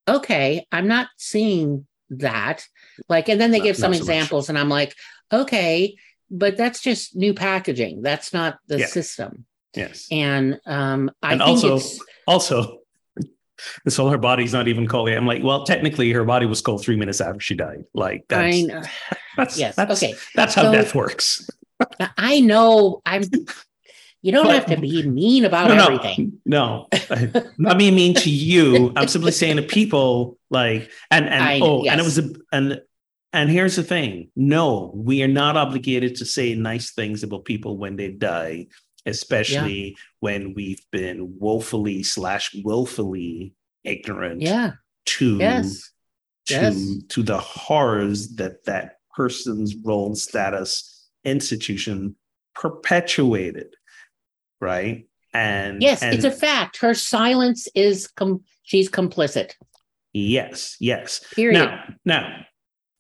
okay 0.09 0.67
i'm 0.73 0.89
not 0.89 1.09
seeing 1.17 1.87
that. 2.11 2.67
Like 3.09 3.31
and 3.31 3.41
then 3.41 3.53
they 3.53 3.59
Not- 3.59 3.65
give 3.65 3.77
some 3.77 3.85
so 3.95 3.99
much. 3.99 3.99
examples 4.01 4.49
and 4.51 4.59
i'm 4.59 4.69
like 4.69 4.95
okay 5.33 5.97
but 6.31 6.57
that's 6.57 6.81
just 6.81 7.15
new 7.15 7.35
packaging. 7.35 8.01
That's 8.03 8.33
not 8.33 8.59
the 8.67 8.79
Yeah. 8.81 8.87
system. 8.87 9.45
Yes. 9.77 10.07
And 10.11 10.59
um 10.67 11.11
i 11.23 11.33
and 11.33 11.41
think 11.41 11.49
also 11.49 11.77
it's 11.77 12.01
also 12.27 12.79
the 13.85 14.09
her 14.11 14.19
body's 14.19 14.53
not 14.53 14.67
even 14.69 14.87
cold. 14.87 15.09
I'm 15.09 15.27
like 15.27 15.43
well 15.43 15.65
technically 15.65 16.11
her 16.13 16.25
body 16.25 16.47
was 16.47 16.61
cold 16.61 16.83
three 16.83 16.97
minutes 16.97 17.21
after 17.21 17.41
she 17.41 17.55
died. 17.55 17.85
Like 17.95 18.25
that's 18.29 18.57
I 18.57 18.63
know. 18.63 18.83
that's 19.37 19.59
yes 19.59 19.77
that's, 19.77 20.03
okay. 20.03 20.15
that's 20.35 20.55
how 20.55 20.65
So- 20.65 20.73
death 20.73 20.95
works. 20.95 21.49
I 22.19 22.41
know 22.41 23.01
I'm 23.07 23.23
you 24.23 24.33
don't 24.33 24.47
But- 24.47 24.55
have 24.55 24.67
to 24.67 24.81
be 24.81 25.03
mean 25.03 25.45
about 25.45 25.69
no, 25.69 25.85
everything. 25.85 26.41
No, 26.47 26.87
no, 27.11 27.43
not 27.59 27.79
being 27.79 27.95
mean 27.95 28.15
to 28.15 28.31
you. 28.31 28.93
I'm 28.97 29.09
simply 29.09 29.33
saying 29.33 29.57
to 29.57 29.63
people 29.63 30.39
like, 30.51 30.91
and 31.11 31.27
and 31.27 31.43
I- 31.45 31.61
oh, 31.61 31.85
and 31.85 32.01
it 32.01 32.05
was 32.05 32.19
a 32.19 32.31
and 32.53 32.81
and 33.33 33.51
here's 33.51 33.77
the 33.77 33.83
thing. 33.83 34.31
No, 34.37 34.93
we 34.95 35.23
are 35.23 35.29
not 35.29 35.57
obligated 35.57 36.17
to 36.17 36.25
say 36.25 36.55
nice 36.55 36.93
things 36.93 37.23
about 37.23 37.45
people 37.47 37.77
when 37.79 37.97
they 37.97 38.11
die, 38.11 38.67
especially 39.07 39.97
when 40.21 40.55
we've 40.55 40.85
been 40.93 41.37
woefully 41.39 42.03
slash 42.03 42.55
willfully 42.65 43.55
ignorant 43.85 44.41
Yeah. 44.43 44.73
to 45.07 45.39
Yes. 45.39 45.91
to 46.47 46.55
Yes. 46.55 46.85
to 47.09 47.23
the 47.23 47.39
horrors 47.39 48.35
that 48.37 48.65
that 48.67 48.99
person's 49.17 49.75
role 49.77 50.15
status 50.15 51.09
institution 51.25 52.17
perpetuated 52.55 53.75
right 54.63 55.07
and 55.35 55.83
Yes, 55.83 56.03
and 56.03 56.15
it's 56.15 56.25
a 56.25 56.31
fact. 56.31 56.79
Her 56.79 56.95
silence 56.95 57.69
is 57.75 58.07
com- 58.09 58.45
she's 58.63 58.91
complicit. 58.91 59.53
Yes, 60.13 60.77
yes. 60.79 61.25
Period. 61.35 61.59
Now, 61.59 61.85
now, 62.05 62.47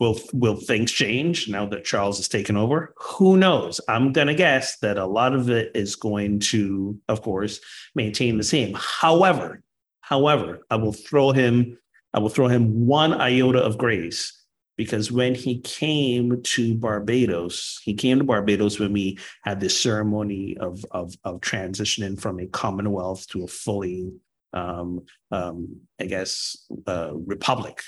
will 0.00 0.18
will 0.32 0.56
things 0.56 0.90
change 0.90 1.48
now 1.48 1.66
that 1.66 1.84
Charles 1.84 2.16
has 2.18 2.28
taken 2.28 2.56
over? 2.56 2.94
Who 2.96 3.36
knows? 3.36 3.80
I'm 3.88 4.12
gonna 4.12 4.34
guess 4.34 4.78
that 4.78 4.98
a 4.98 5.06
lot 5.06 5.34
of 5.34 5.50
it 5.50 5.72
is 5.74 5.94
going 5.96 6.40
to, 6.40 6.98
of 7.08 7.22
course, 7.22 7.60
maintain 7.94 8.38
the 8.38 8.44
same. 8.44 8.74
However, 8.74 9.62
however, 10.00 10.66
I 10.70 10.76
will 10.76 10.92
throw 10.92 11.32
him, 11.32 11.78
I 12.14 12.20
will 12.20 12.30
throw 12.30 12.48
him 12.48 12.86
one 12.86 13.12
iota 13.12 13.62
of 13.62 13.78
grace 13.78 14.41
because 14.76 15.12
when 15.12 15.34
he 15.34 15.60
came 15.60 16.42
to 16.42 16.74
Barbados, 16.74 17.80
he 17.84 17.94
came 17.94 18.18
to 18.18 18.24
Barbados 18.24 18.78
when 18.78 18.92
we 18.92 19.18
had 19.42 19.60
this 19.60 19.78
ceremony 19.78 20.56
of 20.58 20.84
of, 20.90 21.14
of 21.24 21.40
transitioning 21.40 22.20
from 22.20 22.40
a 22.40 22.46
commonwealth 22.46 23.26
to 23.28 23.44
a 23.44 23.48
fully 23.48 24.12
um, 24.52 25.04
um, 25.30 25.80
I 26.00 26.06
guess, 26.06 26.66
uh, 26.86 27.12
republic. 27.14 27.82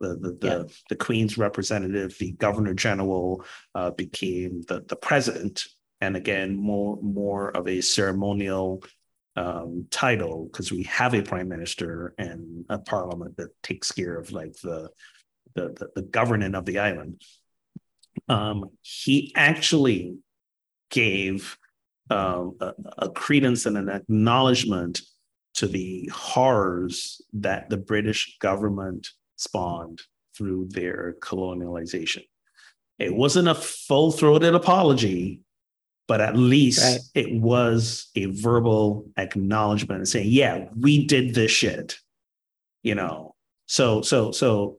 The 0.00 0.16
the, 0.16 0.38
yeah. 0.42 0.56
the, 0.58 0.74
the 0.90 0.96
Queen's 0.96 1.38
representative, 1.38 2.16
the 2.18 2.32
Governor 2.32 2.74
General, 2.74 3.44
uh, 3.74 3.90
became 3.90 4.62
the 4.68 4.84
the 4.86 4.96
president, 4.96 5.64
and 6.00 6.16
again, 6.16 6.56
more 6.56 6.98
more 7.00 7.56
of 7.56 7.66
a 7.68 7.80
ceremonial 7.80 8.82
um, 9.36 9.86
title 9.90 10.48
because 10.52 10.70
we 10.70 10.82
have 10.84 11.14
a 11.14 11.22
prime 11.22 11.48
minister 11.48 12.14
and 12.18 12.66
a 12.68 12.78
parliament 12.78 13.36
that 13.38 13.50
takes 13.62 13.90
care 13.90 14.18
of 14.18 14.30
like 14.30 14.52
the 14.62 14.90
the 15.54 15.74
the, 15.78 15.90
the 15.96 16.02
governing 16.02 16.54
of 16.54 16.64
the 16.64 16.78
island. 16.78 17.22
Um, 18.28 18.70
he 18.82 19.32
actually 19.34 20.16
gave 20.90 21.56
um, 22.10 22.56
a, 22.60 22.72
a, 22.98 23.10
credence 23.10 23.64
and 23.64 23.76
an 23.78 23.88
acknowledgement 23.88 25.00
to 25.54 25.66
the 25.66 26.10
horrors 26.12 27.22
that 27.32 27.70
the 27.70 27.78
British 27.78 28.36
government 28.38 29.08
spawned 29.36 30.02
through 30.36 30.68
their 30.70 31.16
colonialization. 31.20 32.24
It 32.98 33.14
wasn't 33.14 33.48
a 33.48 33.54
full 33.54 34.12
throated 34.12 34.54
apology, 34.54 35.40
but 36.06 36.20
at 36.20 36.36
least 36.36 36.82
right. 36.82 37.00
it 37.14 37.40
was 37.40 38.10
a 38.14 38.26
verbal 38.26 39.06
acknowledgement 39.16 40.06
saying, 40.08 40.28
yeah, 40.28 40.66
we 40.78 41.06
did 41.06 41.34
this 41.34 41.50
shit. 41.50 41.96
You 42.82 42.94
know, 42.94 43.34
so, 43.66 44.02
so, 44.02 44.32
so 44.32 44.78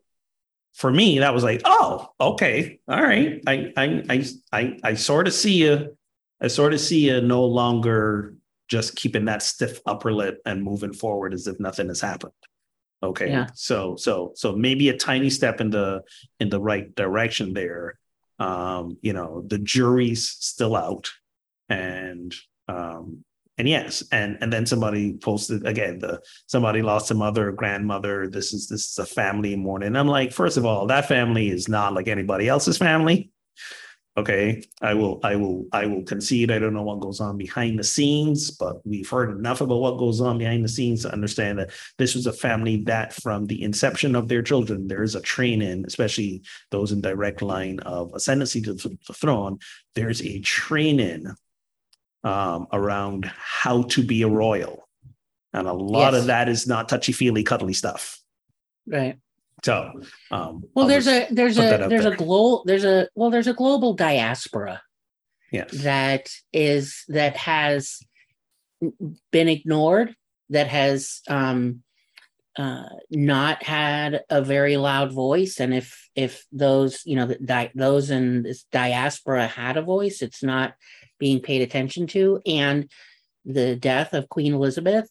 for 0.74 0.92
me, 0.92 1.20
that 1.20 1.34
was 1.34 1.44
like, 1.44 1.62
oh, 1.66 2.10
okay, 2.20 2.80
all 2.88 3.02
right. 3.02 3.42
I, 3.48 3.72
I, 3.78 4.04
I, 4.10 4.26
I, 4.52 4.78
I 4.84 4.94
sort 4.96 5.28
of 5.28 5.34
see 5.34 5.64
you. 5.64 5.96
I 6.42 6.48
sort 6.48 6.74
of 6.74 6.82
see 6.82 7.10
you 7.10 7.22
no 7.22 7.46
longer 7.46 8.36
just 8.68 8.96
keeping 8.96 9.26
that 9.26 9.44
stiff 9.44 9.80
upper 9.86 10.12
lip 10.12 10.42
and 10.46 10.64
moving 10.64 10.94
forward 10.94 11.34
as 11.34 11.48
if 11.48 11.60
nothing 11.60 11.88
has 11.90 12.02
happened 12.02 12.34
okay 13.04 13.30
yeah. 13.30 13.48
so 13.54 13.96
so 13.96 14.32
so 14.36 14.56
maybe 14.56 14.90
a 14.90 14.98
tiny 14.98 15.30
step 15.30 15.60
in 15.62 15.70
the 15.70 16.02
in 16.40 16.50
the 16.50 16.60
right 16.60 16.96
direction 16.96 17.54
there 17.54 18.00
um 18.40 18.98
you 19.02 19.14
know 19.14 19.44
the 19.48 19.60
jury's 19.60 20.28
still 20.28 20.76
out 20.76 21.12
and 21.70 22.34
um 22.68 23.24
and 23.58 23.70
yes 23.70 24.04
and 24.12 24.38
and 24.42 24.52
then 24.52 24.66
somebody 24.66 25.14
posted 25.18 25.66
again 25.66 26.00
the 26.00 26.20
somebody 26.48 26.82
lost 26.82 27.12
a 27.12 27.14
mother 27.14 27.50
a 27.50 27.56
grandmother 27.56 28.28
this 28.28 28.54
is 28.54 28.68
this 28.68 28.92
is 28.92 28.98
a 28.98 29.06
family 29.06 29.56
mourning. 29.56 29.96
I'm 29.96 30.08
like 30.08 30.32
first 30.32 30.58
of 30.58 30.66
all 30.66 30.88
that 30.88 31.08
family 31.08 31.50
is 31.50 31.68
not 31.68 31.94
like 31.94 32.08
anybody 32.08 32.48
else's 32.48 32.78
family. 32.78 33.30
Okay 34.16 34.64
i 34.82 34.94
will 34.94 35.20
i 35.24 35.36
will 35.36 35.66
i 35.72 35.86
will 35.88 36.04
concede. 36.04 36.52
I 36.52 36.60
don't 36.60 36.74
know 36.74 36.84
what 36.84 37.00
goes 37.00 37.20
on 37.20 37.38
behind 37.38 37.80
the 37.80 37.84
scenes 37.84 38.52
but 38.52 38.86
we've 38.86 39.10
heard 39.10 39.36
enough 39.36 39.62
about 39.62 39.82
what 39.82 39.98
goes 39.98 40.22
on 40.22 40.38
behind 40.38 40.64
the 40.64 40.70
scenes 40.70 41.02
to 41.02 41.12
understand 41.12 41.60
that 41.60 41.72
this 41.98 42.14
was 42.14 42.28
a 42.28 42.34
family 42.34 42.84
that 42.86 43.14
from 43.14 43.46
the 43.48 43.62
inception 43.64 44.16
of 44.16 44.28
their 44.28 44.44
children 44.44 44.88
there 44.88 45.04
is 45.04 45.16
a 45.16 45.22
training 45.22 45.84
especially 45.88 46.44
those 46.70 46.92
in 46.92 47.02
direct 47.02 47.42
line 47.42 47.80
of 47.82 48.12
ascendancy 48.14 48.62
to 48.62 48.74
the 48.74 48.98
throne 49.14 49.58
there's 49.96 50.22
a 50.22 50.40
training 50.42 51.26
um, 52.24 52.68
around 52.72 53.26
how 53.36 53.84
to 53.84 54.04
be 54.04 54.22
a 54.22 54.28
royal 54.28 54.88
and 55.54 55.68
a 55.68 55.74
lot 55.74 56.14
yes. 56.14 56.22
of 56.22 56.28
that 56.28 56.50
is 56.50 56.68
not 56.68 56.90
touchy 56.90 57.12
feely 57.12 57.44
cuddly 57.44 57.74
stuff 57.74 58.20
right 58.88 59.18
so, 59.64 60.02
um, 60.30 60.66
well, 60.76 60.84
I'll 60.84 60.88
there's 60.88 61.08
a 61.08 61.28
there's 61.32 61.58
a 61.58 61.88
there's 61.88 62.04
there. 62.04 62.14
a 62.14 62.18
global 62.18 62.64
there's 62.66 62.84
a 62.84 63.08
well 63.16 63.30
there's 63.30 63.48
a 63.48 63.54
global 63.54 63.94
diaspora. 63.94 64.82
Yes. 65.52 65.72
That 65.72 66.30
is 66.52 67.04
that 67.08 67.38
has 67.38 68.00
been 69.32 69.48
ignored. 69.48 70.16
That 70.50 70.68
has 70.68 71.22
um, 71.30 71.84
uh, 72.58 72.90
not 73.10 73.64
had 73.64 74.24
a 74.30 74.42
very 74.42 74.76
loud 74.76 75.14
voice, 75.14 75.62
and 75.62 75.74
if 75.74 76.10
if 76.14 76.46
those 76.52 77.02
you 77.06 77.16
know 77.16 77.34
di- 77.44 77.72
those 77.74 78.10
in 78.10 78.44
this 78.44 78.64
diaspora 78.72 79.48
had 79.48 79.78
a 79.78 79.82
voice, 79.82 80.22
it's 80.22 80.44
not 80.44 80.74
being 81.24 81.40
paid 81.40 81.62
attention 81.62 82.06
to. 82.06 82.42
And 82.46 82.92
the 83.46 83.78
death 83.78 84.14
of 84.14 84.28
Queen 84.28 84.54
Elizabeth 84.54 85.10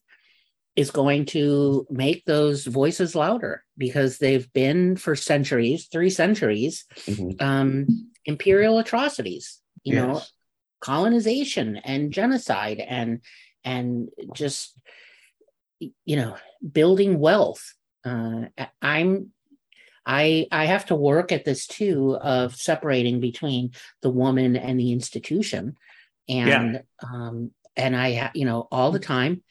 is 0.76 0.90
going 0.90 1.24
to 1.24 1.86
make 1.88 2.26
those 2.26 2.66
voices 2.66 3.14
louder 3.14 3.64
because 3.78 4.18
they've 4.18 4.52
been 4.52 4.96
for 4.96 5.16
centuries, 5.16 5.88
three 5.90 6.10
centuries, 6.10 6.84
mm-hmm. 7.06 7.42
um, 7.42 7.86
imperial 8.26 8.78
atrocities, 8.78 9.62
you 9.84 9.94
yes. 9.94 10.06
know, 10.06 10.20
colonization 10.80 11.76
and 11.76 12.12
genocide 12.12 12.78
and 12.78 13.22
and 13.64 14.10
just 14.34 14.78
you 16.04 16.16
know 16.16 16.36
building 16.60 17.18
wealth. 17.18 17.72
Uh, 18.04 18.48
I'm 18.82 19.32
I 20.04 20.46
I 20.50 20.66
have 20.66 20.86
to 20.86 20.94
work 20.94 21.32
at 21.32 21.44
this 21.44 21.66
too 21.66 22.16
of 22.20 22.56
separating 22.56 23.20
between 23.20 23.72
the 24.00 24.10
woman 24.10 24.56
and 24.56 24.78
the 24.78 24.92
institution, 24.92 25.76
and 26.28 26.72
yeah. 26.74 26.80
um, 27.02 27.50
and 27.76 27.96
I 27.96 28.30
you 28.34 28.44
know 28.44 28.68
all 28.70 28.90
the 28.90 28.98
time 28.98 29.42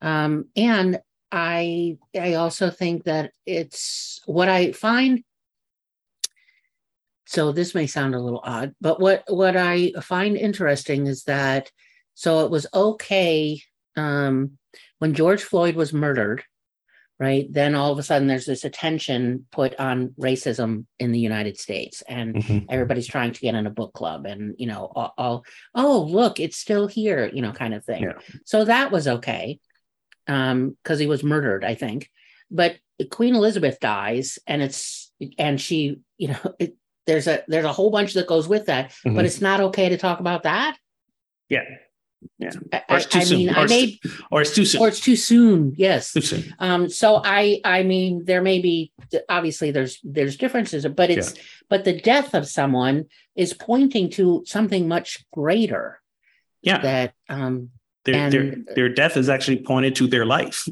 um, 0.00 0.46
and 0.56 1.00
I 1.32 1.98
I 2.18 2.34
also 2.34 2.70
think 2.70 3.04
that 3.04 3.32
it's 3.44 4.20
what 4.26 4.48
I 4.48 4.72
find. 4.72 5.22
So 7.26 7.50
this 7.50 7.74
may 7.74 7.88
sound 7.88 8.14
a 8.14 8.20
little 8.20 8.40
odd, 8.44 8.74
but 8.80 9.00
what 9.00 9.24
what 9.26 9.56
I 9.56 9.92
find 10.00 10.36
interesting 10.36 11.06
is 11.06 11.24
that 11.24 11.70
so 12.14 12.44
it 12.44 12.50
was 12.50 12.66
okay 12.72 13.60
um, 13.96 14.58
when 14.98 15.14
George 15.14 15.42
Floyd 15.42 15.74
was 15.74 15.92
murdered, 15.92 16.44
right? 17.18 17.46
Then 17.50 17.74
all 17.74 17.92
of 17.92 17.98
a 17.98 18.02
sudden 18.02 18.28
there's 18.28 18.46
this 18.46 18.64
attention 18.64 19.46
put 19.50 19.74
on 19.80 20.14
racism 20.20 20.86
in 20.98 21.12
the 21.12 21.20
United 21.20 21.58
States, 21.58 22.02
and 22.08 22.36
mm-hmm. 22.36 22.66
everybody's 22.68 23.06
trying 23.06 23.32
to 23.32 23.40
get 23.40 23.54
in 23.54 23.66
a 23.66 23.70
book 23.70 23.92
club, 23.92 24.26
and 24.26 24.54
you 24.58 24.66
know, 24.66 24.90
all, 24.94 25.14
all 25.16 25.44
oh 25.74 26.02
look, 26.02 26.40
it's 26.40 26.56
still 26.56 26.86
here, 26.86 27.30
you 27.32 27.42
know, 27.42 27.52
kind 27.52 27.74
of 27.74 27.84
thing. 27.84 28.02
Yeah. 28.04 28.18
So 28.44 28.64
that 28.64 28.90
was 28.90 29.08
okay 29.08 29.58
um 30.28 30.76
because 30.82 30.98
he 30.98 31.06
was 31.06 31.22
murdered 31.22 31.64
i 31.64 31.74
think 31.74 32.10
but 32.50 32.76
queen 33.10 33.34
elizabeth 33.34 33.78
dies 33.80 34.38
and 34.46 34.62
it's 34.62 35.12
and 35.38 35.60
she 35.60 36.00
you 36.18 36.28
know 36.28 36.54
it, 36.58 36.76
there's 37.06 37.26
a 37.26 37.44
there's 37.48 37.64
a 37.64 37.72
whole 37.72 37.90
bunch 37.90 38.14
that 38.14 38.26
goes 38.26 38.48
with 38.48 38.66
that 38.66 38.90
mm-hmm. 38.90 39.14
but 39.14 39.24
it's 39.24 39.40
not 39.40 39.60
okay 39.60 39.88
to 39.88 39.98
talk 39.98 40.20
about 40.20 40.42
that 40.42 40.76
yeah 41.48 41.64
yeah 42.38 42.50
or 42.88 42.96
it's 42.96 43.06
too 43.06 43.18
I, 43.18 43.24
soon. 43.24 43.38
mean 43.38 43.50
or 43.50 43.58
i 43.58 43.66
made 43.66 43.98
or 44.30 44.40
it's 44.40 44.54
too 44.54 44.64
soon 44.64 44.80
or 44.80 44.88
it's 44.88 45.00
too 45.00 45.16
soon 45.16 45.74
yes 45.76 46.12
too 46.12 46.20
soon. 46.22 46.54
um 46.58 46.88
so 46.88 47.20
i 47.24 47.60
i 47.64 47.82
mean 47.82 48.24
there 48.24 48.42
may 48.42 48.58
be 48.58 48.92
obviously 49.28 49.70
there's 49.70 50.00
there's 50.02 50.36
differences 50.36 50.86
but 50.86 51.10
it's 51.10 51.36
yeah. 51.36 51.42
but 51.68 51.84
the 51.84 51.98
death 52.00 52.34
of 52.34 52.48
someone 52.48 53.04
is 53.36 53.52
pointing 53.52 54.10
to 54.10 54.42
something 54.46 54.88
much 54.88 55.24
greater 55.30 56.00
yeah 56.62 56.80
that 56.80 57.14
um 57.28 57.70
their, 58.06 58.14
and, 58.14 58.32
their 58.32 58.56
their 58.74 58.88
death 58.88 59.16
is 59.16 59.28
actually 59.28 59.58
pointed 59.58 59.96
to 59.96 60.06
their 60.06 60.24
life. 60.24 60.66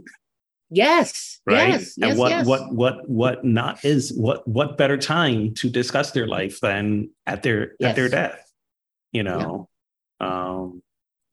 Yes. 0.70 1.40
Right. 1.44 1.70
Yes, 1.70 1.96
and 1.96 2.10
yes, 2.10 2.18
what 2.18 2.30
yes. 2.30 2.46
what 2.46 2.72
what 2.72 3.08
what 3.08 3.44
not 3.44 3.84
is 3.84 4.12
what 4.12 4.46
what 4.48 4.78
better 4.78 4.96
time 4.96 5.52
to 5.54 5.68
discuss 5.68 6.12
their 6.12 6.26
life 6.26 6.60
than 6.60 7.10
at 7.26 7.42
their 7.42 7.72
yes. 7.78 7.90
at 7.90 7.96
their 7.96 8.08
death, 8.08 8.50
you 9.12 9.24
know. 9.24 9.68
Yeah. 10.20 10.26
Um 10.26 10.82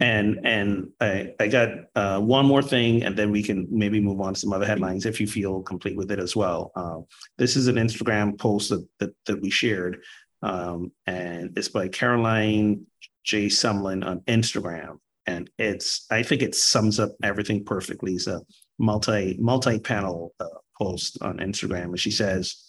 and 0.02 0.40
and 0.46 0.90
I, 1.00 1.34
I 1.40 1.48
got 1.48 1.70
uh, 1.96 2.20
one 2.20 2.46
more 2.46 2.62
thing, 2.62 3.04
and 3.04 3.16
then 3.16 3.32
we 3.32 3.44
can 3.44 3.68
maybe 3.72 4.00
move 4.00 4.20
on 4.20 4.34
to 4.34 4.40
some 4.40 4.54
other 4.54 4.66
headlines 4.66 5.06
if 5.06 5.22
you 5.22 5.28
feel 5.28 5.62
complete 5.62 5.96
with 5.96 6.12
it 6.12 6.20
as 6.20 6.36
well. 6.36 6.72
Uh, 6.76 7.00
this 7.38 7.56
is 7.56 7.68
an 7.68 7.76
Instagram 7.76 8.38
post 8.38 8.70
that 8.70 8.86
that, 9.00 9.16
that 9.28 9.42
we 9.42 9.50
shared, 9.50 10.02
um, 10.42 10.92
and 11.08 11.58
it's 11.58 11.70
by 11.70 11.88
Caroline 11.88 12.86
J. 13.24 13.46
Sumlin 13.46 14.06
on 14.06 14.20
Instagram 14.22 14.98
and 15.28 15.50
it's 15.58 16.06
I 16.10 16.24
think 16.24 16.42
it 16.42 16.56
sums 16.56 17.00
up 17.00 17.12
everything 17.24 17.64
perfectly. 17.64 18.14
It's 18.14 18.28
a 18.28 18.42
multi 18.80 19.38
multi 19.40 19.80
panel 19.80 20.34
uh, 20.40 20.46
post 20.78 21.18
on 21.22 21.38
Instagram, 21.38 21.86
and 21.86 22.00
she 22.00 22.12
says. 22.12 22.68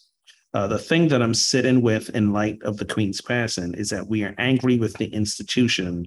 Uh, 0.55 0.67
the 0.67 0.79
thing 0.79 1.09
that 1.09 1.23
I'm 1.23 1.33
sitting 1.33 1.81
with 1.81 2.11
in 2.11 2.35
light 2.35 2.59
of 2.63 2.77
the 2.77 2.85
Queen's 2.85 3.23
passing 3.23 3.73
is 3.73 3.89
that 3.89 4.07
we 4.07 4.23
are 4.23 4.35
angry 4.37 4.77
with 4.77 4.93
the 4.99 5.07
institution, 5.07 6.07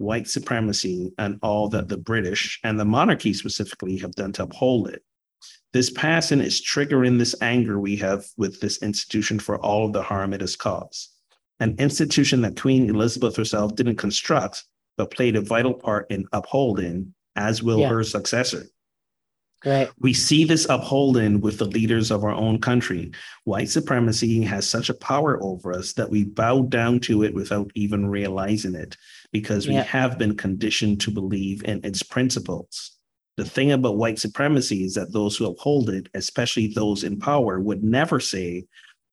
white 0.00 0.26
supremacy, 0.26 1.12
and 1.18 1.38
all 1.42 1.68
that 1.68 1.88
the 1.88 1.98
British 1.98 2.58
and 2.64 2.80
the 2.80 2.84
monarchy 2.84 3.34
specifically 3.34 3.98
have 3.98 4.14
done 4.14 4.32
to 4.32 4.42
uphold 4.44 4.88
it. 4.88 5.02
This 5.72 5.90
passing 5.90 6.40
is 6.40 6.60
triggering 6.60 7.18
this 7.18 7.34
anger 7.42 7.78
we 7.78 7.96
have 7.96 8.24
with 8.36 8.60
this 8.60 8.82
institution 8.82 9.38
for 9.38 9.58
all 9.58 9.86
of 9.86 9.92
the 9.92 10.02
harm 10.02 10.32
it 10.32 10.40
has 10.40 10.56
caused. 10.56 11.10
An 11.60 11.76
institution 11.78 12.40
that 12.40 12.60
Queen 12.60 12.88
Elizabeth 12.88 13.36
herself 13.36 13.76
didn't 13.76 13.96
construct, 13.96 14.64
but 14.96 15.10
played 15.10 15.36
a 15.36 15.42
vital 15.42 15.74
part 15.74 16.10
in 16.10 16.26
upholding, 16.32 17.14
as 17.36 17.62
will 17.62 17.80
Yeah. 17.80 17.90
her 17.90 18.02
successor. 18.02 18.66
Right. 19.64 19.90
We 19.98 20.14
see 20.14 20.44
this 20.44 20.66
upholding 20.70 21.42
with 21.42 21.58
the 21.58 21.66
leaders 21.66 22.10
of 22.10 22.24
our 22.24 22.32
own 22.32 22.60
country. 22.60 23.12
White 23.44 23.68
supremacy 23.68 24.40
has 24.42 24.66
such 24.66 24.88
a 24.88 24.94
power 24.94 25.40
over 25.42 25.74
us 25.74 25.92
that 25.92 26.08
we 26.08 26.24
bow 26.24 26.62
down 26.62 27.00
to 27.00 27.22
it 27.22 27.34
without 27.34 27.70
even 27.74 28.06
realizing 28.06 28.74
it 28.74 28.96
because 29.32 29.68
we 29.68 29.74
Yeah. 29.74 29.84
have 29.84 30.18
been 30.18 30.36
conditioned 30.36 31.00
to 31.02 31.10
believe 31.10 31.62
in 31.64 31.80
its 31.84 32.02
principles. 32.02 32.92
The 33.36 33.44
thing 33.44 33.72
about 33.72 33.96
white 33.96 34.18
supremacy 34.18 34.84
is 34.84 34.94
that 34.94 35.12
those 35.12 35.36
who 35.36 35.46
uphold 35.46 35.88
it, 35.88 36.08
especially 36.14 36.66
those 36.68 37.04
in 37.04 37.18
power, 37.18 37.60
would 37.60 37.82
never 37.82 38.20
say, 38.20 38.66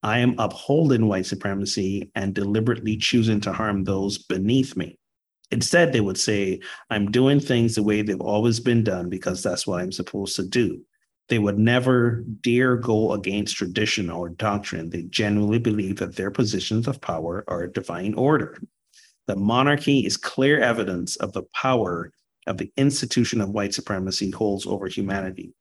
I 0.03 0.19
am 0.19 0.35
upholding 0.37 1.07
white 1.07 1.25
supremacy 1.25 2.11
and 2.15 2.33
deliberately 2.33 2.97
choosing 2.97 3.41
to 3.41 3.53
harm 3.53 3.83
those 3.83 4.17
beneath 4.17 4.75
me. 4.75 4.97
Instead, 5.51 5.93
they 5.93 6.01
would 6.01 6.17
say, 6.17 6.59
I'm 6.89 7.09
doing 7.09 7.39
things 7.39 7.75
the 7.75 7.83
way 7.83 8.01
they've 8.01 8.19
always 8.19 8.59
been 8.59 8.83
done 8.83 9.09
because 9.09 9.41
that's 9.41 9.65
what 9.65 9.81
I'm 9.81 9.91
supposed 9.91 10.35
to 10.35 10.43
do. 10.45 10.81
They 11.29 11.39
would 11.39 11.57
never 11.57 12.23
dare 12.41 12.75
go 12.77 13.13
against 13.13 13.55
tradition 13.55 14.09
or 14.09 14.29
doctrine. 14.29 14.89
They 14.89 15.03
genuinely 15.03 15.59
believe 15.59 15.97
that 15.97 16.15
their 16.15 16.31
positions 16.31 16.87
of 16.87 17.01
power 17.01 17.43
are 17.47 17.63
a 17.63 17.71
divine 17.71 18.13
order. 18.13 18.61
The 19.27 19.35
monarchy 19.35 20.05
is 20.05 20.17
clear 20.17 20.59
evidence 20.59 21.17
of 21.17 21.33
the 21.33 21.43
power 21.53 22.11
of 22.47 22.57
the 22.57 22.71
institution 22.77 23.41
of 23.41 23.49
white 23.49 23.73
supremacy 23.73 24.31
holds 24.31 24.65
over 24.65 24.87
humanity. 24.87 25.53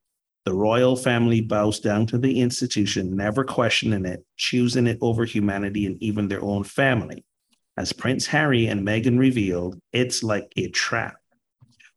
The 0.44 0.54
royal 0.54 0.94
family 0.94 1.40
bows 1.40 1.80
down 1.80 2.06
to 2.06 2.18
the 2.18 2.40
institution, 2.40 3.16
never 3.16 3.42
questioning 3.42 4.04
it, 4.06 4.24
choosing 4.36 4.86
it 4.86 4.98
over 5.00 5.24
humanity 5.24 5.86
and 5.86 6.00
even 6.00 6.28
their 6.28 6.42
own 6.44 6.62
family. 6.62 7.24
As 7.76 7.92
Prince 7.92 8.26
Harry 8.26 8.68
and 8.68 8.86
Meghan 8.86 9.18
revealed, 9.18 9.80
it's 9.92 10.22
like 10.22 10.52
a 10.56 10.68
trap. 10.68 11.16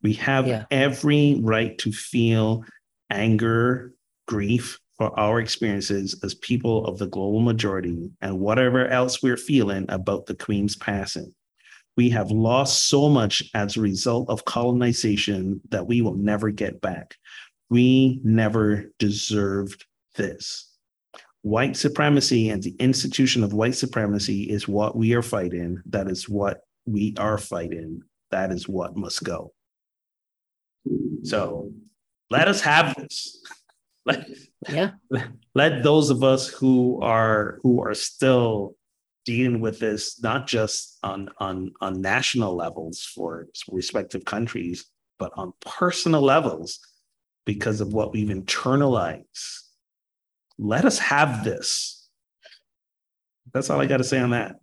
We 0.02 0.14
have 0.14 0.48
Yeah. 0.48 0.66
every 0.72 1.40
right 1.42 1.78
to 1.78 1.92
feel 1.92 2.66
anger, 3.12 3.94
grief 4.28 4.80
for 4.98 5.18
our 5.20 5.40
experiences 5.40 6.20
as 6.24 6.34
people 6.34 6.86
of 6.86 6.98
the 6.98 7.08
global 7.08 7.40
majority 7.42 8.10
and 8.22 8.40
whatever 8.40 8.88
else 8.88 9.22
we're 9.22 9.38
feeling 9.38 9.86
about 9.90 10.26
the 10.26 10.36
Queen's 10.36 10.76
passing. 10.76 11.34
We 12.00 12.12
have 12.12 12.32
lost 12.32 12.88
so 12.88 13.10
much 13.10 13.44
as 13.54 13.76
a 13.76 13.82
result 13.82 14.30
of 14.30 14.46
colonization 14.46 15.60
that 15.68 15.86
we 15.86 16.02
will 16.02 16.16
never 16.16 16.50
get 16.50 16.80
back. 16.80 17.18
We 17.70 18.22
never 18.24 18.86
deserved 19.00 19.86
this. 20.16 20.74
White 21.42 21.76
supremacy 21.76 22.52
and 22.52 22.64
the 22.64 22.74
institution 22.80 23.44
of 23.44 23.52
white 23.52 23.76
supremacy 23.76 24.44
is 24.44 24.66
what 24.66 24.96
we 24.96 25.14
are 25.14 25.22
fighting. 25.22 25.82
That 25.88 26.08
is 26.08 26.30
what 26.30 26.62
we 26.86 27.16
are 27.20 27.38
fighting. 27.38 28.04
That 28.32 28.54
is 28.54 28.66
what 28.66 28.96
must 28.96 29.22
go. 29.26 29.52
So 31.24 31.74
let 32.30 32.48
us 32.48 32.62
have 32.62 32.96
this. 32.96 33.44
Let, 34.06 34.26
Yeah. 34.70 34.92
let 35.54 35.84
those 35.84 36.12
of 36.12 36.24
us 36.24 36.48
who 36.48 37.02
are 37.02 37.60
who 37.62 37.84
are 37.84 37.94
still 37.94 38.76
dealing 39.26 39.60
with 39.60 39.80
this 39.80 40.22
not 40.22 40.48
just 40.48 40.98
on 41.04 41.30
on 41.40 41.72
on 41.82 42.02
national 42.02 42.56
levels 42.56 43.04
for 43.04 43.48
respective 43.70 44.26
countries 44.26 44.86
but 45.20 45.32
on 45.36 45.54
personal 45.62 46.22
levels 46.22 46.80
because 47.46 47.82
of 47.82 47.94
what 47.94 48.14
we've 48.14 48.30
internalized. 48.30 49.62
Let 50.58 50.86
us 50.86 50.98
have 51.00 51.44
this. 51.44 52.08
That's 53.54 53.70
all 53.70 53.82
i 53.82 53.86
got 53.86 53.98
to 53.98 54.04
say 54.04 54.20
on 54.20 54.32
that. 54.32 54.58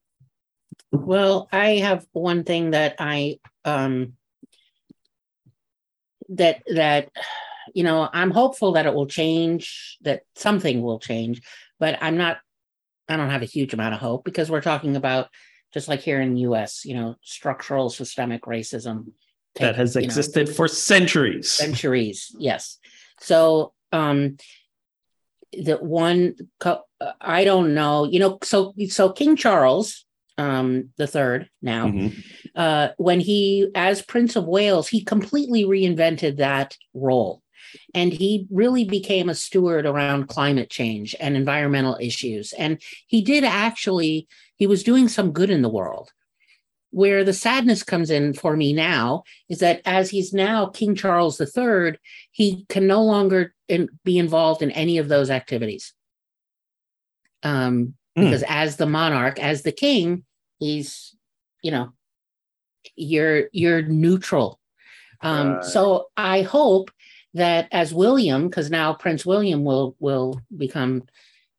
Well, 0.92 1.48
I 1.52 1.78
have 1.78 2.06
one 2.12 2.44
thing 2.44 2.70
that 2.70 2.96
I 2.98 3.38
um 3.64 4.14
that 6.28 6.62
that 6.68 7.10
you 7.74 7.82
know, 7.82 8.08
I'm 8.12 8.30
hopeful 8.30 8.72
that 8.72 8.86
it 8.86 8.94
will 8.94 9.06
change, 9.06 9.98
that 10.02 10.22
something 10.36 10.80
will 10.80 10.98
change, 10.98 11.42
but 11.78 11.98
I'm 12.00 12.16
not 12.16 12.38
I 13.08 13.16
don't 13.16 13.30
have 13.30 13.42
a 13.42 13.46
huge 13.46 13.72
amount 13.74 13.94
of 13.94 14.00
hope 14.00 14.24
because 14.24 14.50
we're 14.50 14.60
talking 14.60 14.96
about 14.96 15.28
just 15.72 15.88
like 15.88 16.00
here 16.00 16.20
in 16.20 16.34
the 16.34 16.40
US, 16.40 16.84
you 16.84 16.94
know, 16.94 17.16
structural 17.22 17.90
systemic 17.90 18.42
racism 18.42 19.12
that 19.56 19.76
has 19.76 19.94
you 19.94 20.02
know, 20.02 20.04
existed 20.06 20.48
for 20.48 20.68
centuries. 20.68 21.50
Centuries 21.50 22.34
yes. 22.38 22.78
So 23.20 23.72
um 23.92 24.36
the 25.52 25.76
one 25.76 26.34
co- 26.58 26.82
i 27.20 27.44
don't 27.44 27.72
know 27.72 28.04
you 28.04 28.18
know 28.18 28.38
so 28.42 28.74
so 28.88 29.12
king 29.12 29.36
charles 29.36 30.04
um 30.38 30.90
the 30.96 31.06
third 31.06 31.48
now 31.62 31.86
Mhm. 31.86 32.12
uh 32.54 32.88
when 32.98 33.20
he 33.20 33.68
as 33.74 34.02
prince 34.02 34.36
of 34.36 34.44
wales 34.44 34.88
he 34.88 35.04
completely 35.04 35.64
reinvented 35.64 36.38
that 36.38 36.76
role 36.92 37.42
and 37.94 38.12
he 38.12 38.46
really 38.50 38.84
became 38.84 39.28
a 39.28 39.34
steward 39.34 39.86
around 39.86 40.28
climate 40.28 40.70
change 40.70 41.14
and 41.20 41.36
environmental 41.36 41.96
issues 42.00 42.52
and 42.54 42.80
he 43.06 43.22
did 43.22 43.44
actually 43.44 44.26
he 44.56 44.66
was 44.66 44.82
doing 44.82 45.08
some 45.08 45.32
good 45.32 45.50
in 45.50 45.62
the 45.62 45.68
world 45.68 46.12
where 46.90 47.24
the 47.24 47.32
sadness 47.32 47.82
comes 47.82 48.10
in 48.10 48.32
for 48.32 48.56
me 48.56 48.72
now 48.72 49.22
is 49.48 49.58
that 49.58 49.82
as 49.84 50.08
he's 50.08 50.32
now 50.32 50.66
King 50.66 50.94
Charles 50.94 51.38
III, 51.38 51.98
he 52.30 52.64
can 52.70 52.86
no 52.86 53.02
longer 53.02 53.54
in, 53.68 53.88
be 54.02 54.16
involved 54.18 54.62
in 54.62 54.70
any 54.70 54.96
of 54.96 55.08
those 55.08 55.28
activities. 55.28 55.92
Um, 57.42 57.96
Hmm. 58.16 58.24
because 58.24 58.44
as 58.48 58.76
the 58.76 58.86
monarch, 58.86 59.38
as 59.38 59.62
the 59.62 59.72
king, 59.72 60.24
he's, 60.58 61.14
you 61.62 61.70
know, 61.70 61.92
you're 62.94 63.48
you're 63.52 63.82
neutral. 63.82 64.58
Um. 65.20 65.62
So 65.62 66.06
I 66.16 66.42
hope 66.42 66.90
that 67.36 67.68
as 67.72 67.94
William, 67.94 68.48
because 68.48 68.70
now 68.70 68.94
Prince 68.94 69.24
William 69.24 69.64
will 69.64 69.94
will 69.98 70.40
become 70.54 71.04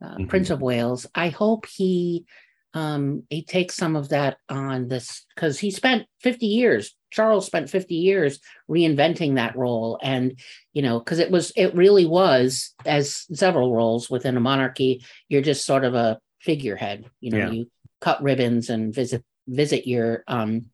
uh, 0.04 0.18
Mhm. 0.18 0.30
Prince 0.30 0.50
of 0.50 0.62
Wales, 0.62 1.08
I 1.16 1.30
hope 1.30 1.66
he 1.66 2.26
um 2.74 3.24
he 3.30 3.44
takes 3.44 3.76
some 3.76 3.96
of 3.96 4.10
that 4.10 4.38
on 4.50 4.90
this 4.90 5.26
because 5.34 5.58
he 5.58 5.72
spent 5.72 6.06
50 6.22 6.48
years 6.48 6.96
charles 7.12 7.46
spent 7.46 7.70
50 7.70 7.96
years 7.96 8.40
reinventing 8.70 9.36
that 9.36 9.56
role 9.56 9.98
and 10.04 10.38
you 10.74 10.82
know 10.82 11.00
because 11.00 11.20
it 11.20 11.32
was 11.32 11.54
it 11.56 11.74
really 11.76 12.06
was 12.06 12.76
as 12.86 13.26
several 13.34 13.74
roles 13.74 14.10
within 14.10 14.36
a 14.36 14.42
monarchy 14.42 15.02
you're 15.30 15.42
just 15.42 15.66
sort 15.66 15.86
of 15.86 15.96
a 15.96 16.20
figurehead 16.42 17.06
you 17.22 17.32
know 17.32 17.38
Yeah. 17.38 17.50
you 17.52 17.72
cut 18.02 18.22
ribbons 18.22 18.70
and 18.70 18.94
visit 18.94 19.24
visit 19.48 19.88
your 19.88 20.26
um 20.28 20.66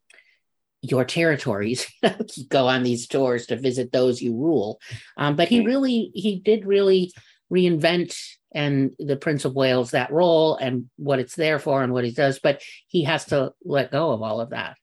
your 0.90 1.04
territories 1.04 1.86
go 2.48 2.68
on 2.68 2.82
these 2.82 3.06
tours 3.06 3.46
to 3.46 3.56
visit 3.56 3.90
those 3.92 4.20
you 4.20 4.34
rule 4.34 4.78
um, 5.16 5.36
but 5.36 5.48
he 5.48 5.64
really 5.64 6.10
he 6.14 6.38
did 6.38 6.66
really 6.66 7.12
reinvent 7.52 8.14
and 8.54 8.92
the 9.00 9.16
Prince 9.16 9.44
of 9.44 9.54
Wales 9.54 9.90
that 9.90 10.12
role 10.12 10.56
and 10.56 10.88
what 10.96 11.18
it's 11.18 11.34
there 11.34 11.58
for 11.58 11.82
and 11.82 11.92
what 11.92 12.04
he 12.04 12.12
does, 12.12 12.38
but 12.38 12.62
he 12.86 13.02
has 13.02 13.26
to 13.26 13.52
let 13.64 13.90
go 13.90 14.12
of 14.12 14.22
all 14.22 14.40
of 14.40 14.50
that. 14.50 14.76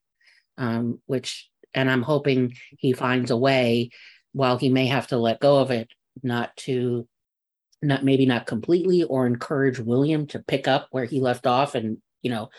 Um, 0.58 1.00
which 1.06 1.50
and 1.74 1.90
I'm 1.90 2.02
hoping 2.02 2.56
he 2.78 2.92
finds 2.92 3.32
a 3.32 3.38
way, 3.38 3.92
while 4.34 4.58
he 4.58 4.70
may 4.70 4.88
have 4.88 5.08
to 5.08 5.18
let 5.18 5.40
go 5.40 5.60
of 5.60 5.72
it, 5.72 5.90
not 6.22 6.56
to 6.58 7.08
not 7.82 8.04
maybe 8.04 8.26
not 8.26 8.46
completely 8.46 9.04
or 9.04 9.26
encourage 9.26 9.80
William 9.80 10.28
to 10.28 10.40
pick 10.40 10.68
up 10.68 10.88
where 10.92 11.06
he 11.06 11.20
left 11.20 11.48
off 11.48 11.74
and 11.74 11.98
you 12.22 12.30
know, 12.30 12.50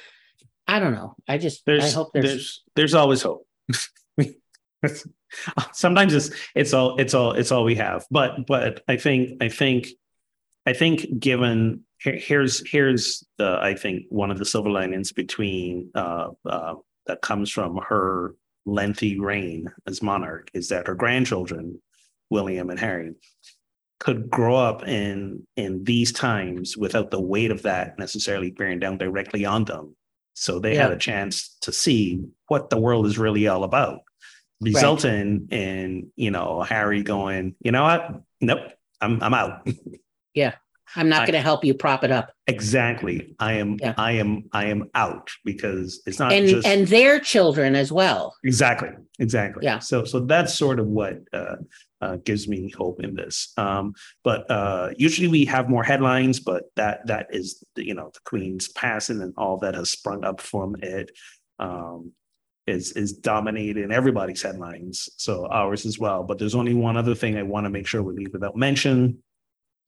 I 0.72 0.78
don't 0.78 0.94
know. 0.94 1.14
I 1.28 1.36
just 1.36 1.66
there's 1.66 1.84
I 1.84 1.90
hope 1.90 2.12
there's, 2.14 2.24
there's 2.24 2.62
there's 2.76 2.94
always 2.94 3.20
hope. 3.20 3.46
Sometimes 5.72 6.14
it's 6.14 6.30
it's 6.54 6.72
all 6.72 6.98
it's 6.98 7.12
all 7.12 7.32
it's 7.32 7.52
all 7.52 7.64
we 7.64 7.74
have. 7.74 8.06
But 8.10 8.46
but 8.46 8.82
i 8.88 8.96
think 8.96 9.42
i 9.42 9.50
think 9.50 9.88
i 10.64 10.72
think 10.72 11.18
given 11.18 11.82
here, 12.00 12.16
here's 12.16 12.66
here's 12.66 13.22
the 13.36 13.58
i 13.60 13.74
think 13.74 14.04
one 14.08 14.30
of 14.30 14.38
the 14.38 14.46
silver 14.46 14.70
linings 14.70 15.12
between 15.12 15.90
uh, 15.94 16.28
uh 16.48 16.74
that 17.06 17.20
comes 17.20 17.50
from 17.50 17.78
her 17.86 18.34
lengthy 18.64 19.20
reign 19.20 19.68
as 19.86 20.00
monarch 20.00 20.50
is 20.54 20.68
that 20.68 20.86
her 20.86 20.94
grandchildren 20.94 21.80
william 22.30 22.70
and 22.70 22.78
harry 22.78 23.12
could 23.98 24.30
grow 24.30 24.56
up 24.56 24.86
in 24.86 25.46
in 25.56 25.84
these 25.84 26.12
times 26.12 26.76
without 26.76 27.10
the 27.10 27.20
weight 27.20 27.50
of 27.50 27.62
that 27.62 27.98
necessarily 27.98 28.50
bearing 28.50 28.78
down 28.78 28.96
directly 28.96 29.44
on 29.44 29.64
them 29.64 29.96
so 30.42 30.58
they 30.58 30.74
had 30.74 30.90
a 30.90 30.96
chance 30.98 31.56
to 31.60 31.70
see 31.72 32.20
what 32.48 32.68
the 32.70 32.78
world 32.78 33.06
is 33.06 33.16
really 33.18 33.46
all 33.46 33.62
about 33.64 34.00
resulting 34.60 35.48
in 35.50 36.10
you 36.16 36.30
know 36.30 36.62
harry 36.62 37.02
going 37.02 37.54
you 37.60 37.72
know 37.72 37.82
what 37.82 38.20
nope 38.40 38.60
i'm 39.00 39.22
i'm 39.22 39.34
out 39.34 39.66
Yeah. 40.34 40.54
I'm 40.96 41.08
not 41.10 41.20
going 41.26 41.32
to 41.34 41.40
help 41.40 41.62
you 41.64 41.74
prop 41.74 42.04
it 42.04 42.10
up. 42.10 42.32
exactly 42.46 43.34
i 43.38 43.52
am 43.54 43.76
Yeah. 43.80 43.94
i 43.98 44.12
am 44.12 44.44
i 44.52 44.66
am 44.66 44.88
out 44.94 45.30
because 45.44 46.00
it's 46.06 46.18
not 46.18 46.32
And 46.32 46.48
just 46.48 46.66
and 46.66 46.86
their 46.86 47.18
children 47.20 47.74
as 47.76 47.90
well. 47.92 48.34
exactly 48.44 48.90
exactly 49.18 49.64
Yeah. 49.64 49.78
so 49.78 50.04
so 50.04 50.20
that's 50.20 50.54
sort 50.54 50.78
of 50.80 50.86
what 50.86 51.18
uh 51.32 51.56
uh, 52.02 52.16
gives 52.16 52.48
me 52.48 52.68
hope 52.76 53.00
in 53.02 53.14
this. 53.14 53.52
Um, 53.56 53.94
but 54.24 54.50
uh, 54.50 54.90
usually 54.96 55.28
we 55.28 55.44
have 55.44 55.70
more 55.70 55.84
headlines, 55.84 56.40
but 56.40 56.64
that 56.74 57.06
that 57.06 57.28
is 57.30 57.62
you 57.76 57.94
know 57.94 58.10
the 58.12 58.20
Queen's 58.24 58.68
passing 58.68 59.22
and 59.22 59.32
all 59.36 59.58
that 59.58 59.76
has 59.76 59.92
sprung 59.92 60.24
up 60.24 60.40
from 60.40 60.74
it 60.82 61.12
um, 61.60 62.12
is 62.66 62.92
is 62.92 63.12
dominating 63.12 63.92
everybody's 63.92 64.42
headlines. 64.42 65.08
So 65.16 65.46
ours 65.46 65.86
as 65.86 65.98
well. 65.98 66.24
But 66.24 66.38
there's 66.38 66.56
only 66.56 66.74
one 66.74 66.96
other 66.96 67.14
thing 67.14 67.38
I 67.38 67.44
want 67.44 67.66
to 67.66 67.70
make 67.70 67.86
sure 67.86 68.02
we 68.02 68.14
leave 68.14 68.32
without 68.32 68.56
mention. 68.56 69.22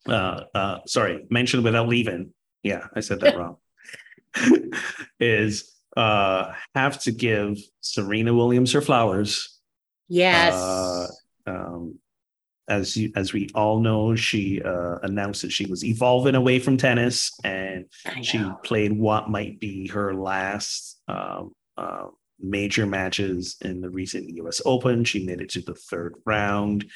Uh, 0.08 0.42
uh, 0.54 0.78
sorry, 0.86 1.26
mention 1.30 1.64
without 1.64 1.88
leaving. 1.88 2.32
Yeah, 2.62 2.86
I 2.94 3.00
said 3.00 3.20
that 3.20 3.36
wrong. 3.36 3.56
is 5.20 5.72
uh 5.96 6.52
have 6.74 7.00
to 7.00 7.12
give 7.12 7.56
Serena 7.80 8.32
Williams 8.32 8.72
her 8.72 8.80
flowers. 8.80 9.58
Yes. 10.08 10.54
Uh, 10.54 11.06
um, 11.46 11.98
as 12.68 12.96
you, 12.96 13.12
as 13.14 13.32
we 13.32 13.50
all 13.54 13.80
know, 13.80 14.14
she 14.14 14.62
uh, 14.62 14.96
announced 15.02 15.42
that 15.42 15.52
she 15.52 15.66
was 15.66 15.84
evolving 15.84 16.34
away 16.34 16.58
from 16.58 16.76
tennis, 16.76 17.30
and 17.44 17.86
she 18.22 18.44
played 18.62 18.92
what 18.92 19.30
might 19.30 19.60
be 19.60 19.88
her 19.88 20.14
last 20.14 21.00
um, 21.08 21.52
uh, 21.76 22.06
major 22.40 22.86
matches 22.86 23.56
in 23.60 23.80
the 23.80 23.90
recent 23.90 24.28
U.S. 24.36 24.60
Open. 24.64 25.04
She 25.04 25.26
made 25.26 25.40
it 25.40 25.50
to 25.50 25.60
the 25.60 25.74
third 25.74 26.14
round, 26.24 26.86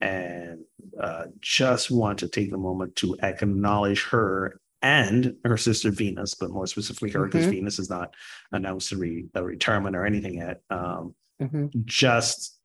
and 0.00 0.58
uh, 1.00 1.24
just 1.40 1.90
want 1.90 2.18
to 2.20 2.28
take 2.28 2.50
the 2.50 2.58
moment 2.58 2.96
to 2.96 3.16
acknowledge 3.22 4.04
her 4.06 4.60
and 4.82 5.36
her 5.44 5.56
sister 5.56 5.92
Venus, 5.92 6.34
but 6.34 6.50
more 6.50 6.66
specifically 6.66 7.10
her, 7.10 7.26
because 7.26 7.42
mm-hmm. 7.42 7.52
Venus 7.52 7.76
has 7.76 7.88
not 7.88 8.14
announced 8.50 8.90
a, 8.90 8.96
re- 8.96 9.28
a, 9.34 9.42
retirement 9.42 9.94
or 9.94 10.04
anything 10.04 10.38
yet. 10.38 10.60
Um, 10.70 11.14
mm-hmm. 11.40 11.66
Just 11.84 12.58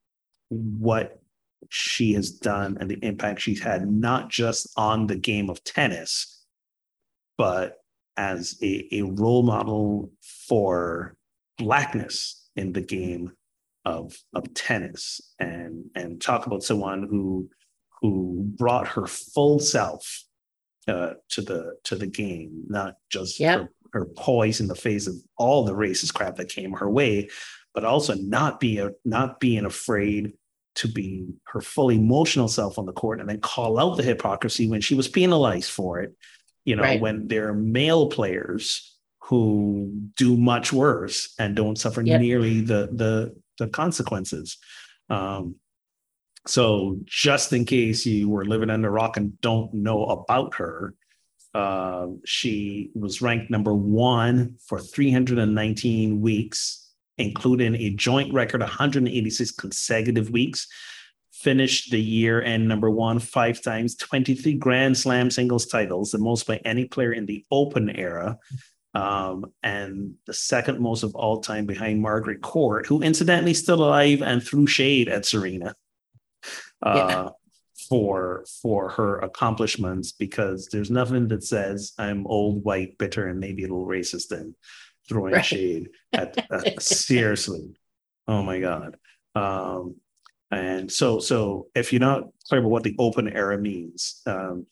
what 0.48 1.22
she 1.68 2.14
has 2.14 2.30
done 2.30 2.76
and 2.80 2.90
the 2.90 2.98
impact 3.02 3.40
she's 3.40 3.62
had, 3.62 3.90
not 3.90 4.30
just 4.30 4.68
on 4.76 5.06
the 5.06 5.16
game 5.16 5.50
of 5.50 5.62
tennis, 5.64 6.44
but 7.36 7.76
as 8.16 8.56
a, 8.62 8.88
a 8.92 9.02
role 9.02 9.42
model 9.42 10.10
for 10.48 11.16
blackness 11.58 12.48
in 12.56 12.72
the 12.72 12.80
game 12.80 13.32
of 13.84 14.16
of 14.34 14.52
tennis 14.54 15.20
and 15.38 15.84
and 15.94 16.20
talk 16.20 16.46
about 16.46 16.62
someone 16.62 17.06
who 17.08 17.48
who 18.00 18.42
brought 18.56 18.86
her 18.86 19.06
full 19.06 19.58
self 19.58 20.24
uh, 20.88 21.14
to 21.28 21.42
the 21.42 21.74
to 21.84 21.96
the 21.96 22.06
game, 22.06 22.64
not 22.68 22.94
just 23.10 23.38
yep. 23.38 23.60
her, 23.60 23.68
her 23.92 24.04
poise 24.16 24.60
in 24.60 24.68
the 24.68 24.74
face 24.74 25.06
of 25.06 25.14
all 25.36 25.64
the 25.64 25.74
racist 25.74 26.14
crap 26.14 26.36
that 26.36 26.48
came 26.48 26.72
her 26.72 26.90
way, 26.90 27.28
but 27.74 27.84
also 27.84 28.14
not 28.14 28.58
be 28.58 28.78
a, 28.78 28.90
not 29.04 29.38
being 29.40 29.64
afraid 29.64 30.32
to 30.78 30.88
be 30.88 31.26
her 31.44 31.60
full 31.60 31.90
emotional 31.90 32.46
self 32.46 32.78
on 32.78 32.86
the 32.86 32.92
court 32.92 33.20
and 33.20 33.28
then 33.28 33.40
call 33.40 33.78
out 33.80 33.96
the 33.96 34.02
hypocrisy 34.02 34.68
when 34.68 34.80
she 34.80 34.94
was 34.94 35.08
penalized 35.08 35.70
for 35.70 36.00
it. 36.00 36.14
You 36.64 36.76
know, 36.76 36.82
right. 36.82 37.00
when 37.00 37.26
there 37.28 37.48
are 37.48 37.54
male 37.54 38.08
players 38.08 38.96
who 39.22 39.92
do 40.16 40.36
much 40.36 40.72
worse 40.72 41.34
and 41.38 41.56
don't 41.56 41.78
suffer 41.78 42.02
yep. 42.02 42.20
nearly 42.20 42.60
the 42.60 42.88
the 42.92 43.36
the 43.58 43.68
consequences. 43.68 44.58
Um, 45.10 45.56
so 46.46 46.98
just 47.04 47.52
in 47.52 47.64
case 47.64 48.06
you 48.06 48.28
were 48.28 48.44
living 48.44 48.70
under 48.70 48.88
a 48.88 48.90
rock 48.90 49.16
and 49.16 49.40
don't 49.40 49.74
know 49.74 50.04
about 50.04 50.54
her, 50.54 50.94
uh, 51.54 52.06
she 52.24 52.90
was 52.94 53.20
ranked 53.20 53.50
number 53.50 53.74
one 53.74 54.56
for 54.66 54.78
319 54.78 56.20
weeks 56.20 56.87
including 57.18 57.74
a 57.74 57.90
joint 57.90 58.32
record 58.32 58.60
186 58.60 59.50
consecutive 59.52 60.30
weeks. 60.30 60.66
Finished 61.32 61.92
the 61.92 62.00
year 62.00 62.40
and 62.40 62.66
number 62.66 62.90
one 62.90 63.20
five 63.20 63.62
times, 63.62 63.94
23 63.96 64.54
Grand 64.54 64.96
Slam 64.96 65.30
singles 65.30 65.66
titles, 65.66 66.10
the 66.10 66.18
most 66.18 66.46
by 66.46 66.56
any 66.64 66.84
player 66.84 67.12
in 67.12 67.26
the 67.26 67.44
Open 67.50 67.90
era. 67.90 68.38
Um, 68.94 69.52
and 69.62 70.14
the 70.26 70.34
second 70.34 70.80
most 70.80 71.04
of 71.04 71.14
all 71.14 71.40
time 71.40 71.66
behind 71.66 72.02
Margaret 72.02 72.40
Court, 72.40 72.86
who 72.86 73.02
incidentally 73.02 73.54
still 73.54 73.84
alive 73.84 74.22
and 74.22 74.42
threw 74.42 74.66
shade 74.66 75.08
at 75.08 75.26
Serena 75.26 75.74
uh, 76.82 76.94
yeah. 76.96 77.28
for 77.88 78.44
for 78.62 78.88
her 78.90 79.18
accomplishments 79.20 80.12
because 80.12 80.68
there's 80.72 80.90
nothing 80.90 81.28
that 81.28 81.44
says 81.44 81.92
I'm 81.98 82.26
old, 82.26 82.64
white, 82.64 82.98
bitter, 82.98 83.28
and 83.28 83.40
maybe 83.40 83.64
a 83.64 83.68
little 83.68 83.86
racist 83.86 84.32
and 84.32 84.54
throwing 85.08 85.32
right. 85.32 85.44
shade 85.44 85.90
at 86.12 86.46
uh, 86.50 86.62
seriously. 86.78 87.74
Oh 88.26 88.42
my 88.42 88.60
God. 88.60 88.96
Um, 89.34 89.96
and 90.50 90.90
so, 90.90 91.18
so 91.18 91.68
if 91.74 91.92
you're 91.92 92.00
not 92.00 92.24
clear 92.48 92.60
about 92.60 92.70
what 92.70 92.82
the 92.82 92.96
open 92.98 93.28
era 93.28 93.58
means, 93.58 94.22
um, 94.26 94.66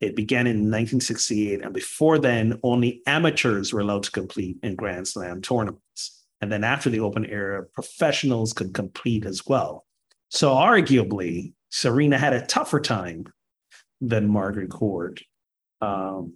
it 0.00 0.16
began 0.16 0.46
in 0.46 0.70
1968, 0.70 1.62
and 1.62 1.74
before 1.74 2.18
then, 2.18 2.58
only 2.62 3.02
amateurs 3.06 3.72
were 3.72 3.80
allowed 3.80 4.04
to 4.04 4.10
compete 4.10 4.56
in 4.62 4.74
Grand 4.74 5.06
Slam 5.06 5.42
tournaments. 5.42 6.24
And 6.40 6.50
then 6.50 6.64
after 6.64 6.88
the 6.88 7.00
open 7.00 7.26
era, 7.26 7.64
professionals 7.64 8.54
could 8.54 8.72
compete 8.72 9.26
as 9.26 9.46
well. 9.46 9.84
So 10.30 10.54
arguably, 10.54 11.52
Serena 11.68 12.16
had 12.16 12.32
a 12.32 12.46
tougher 12.46 12.80
time 12.80 13.26
than 14.00 14.26
Margaret 14.26 14.70
Court. 14.70 15.20
Um, 15.82 16.34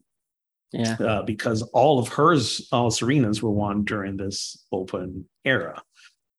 yeah. 0.75 0.97
Uh, 1.01 1.23
because 1.23 1.63
all 1.73 1.99
of 1.99 2.09
hers, 2.09 2.69
all 2.73 2.91
Serena's 2.91 3.43
were 3.43 3.51
won 3.51 3.85
during 3.85 4.17
this 4.17 4.65
open 4.73 5.29
era. 5.45 5.83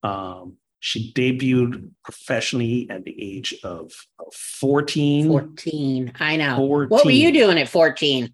Um, 0.03 0.57
she 0.79 1.11
debuted 1.13 1.89
professionally 2.03 2.87
at 2.89 3.05
the 3.05 3.15
age 3.19 3.55
of, 3.63 3.91
14. 4.33 5.27
14. 5.27 6.13
I 6.19 6.35
know. 6.35 6.57
14. 6.57 6.89
What 6.89 7.05
were 7.05 7.11
you 7.11 7.31
doing 7.31 7.57
at 7.57 7.69
14? 7.69 8.31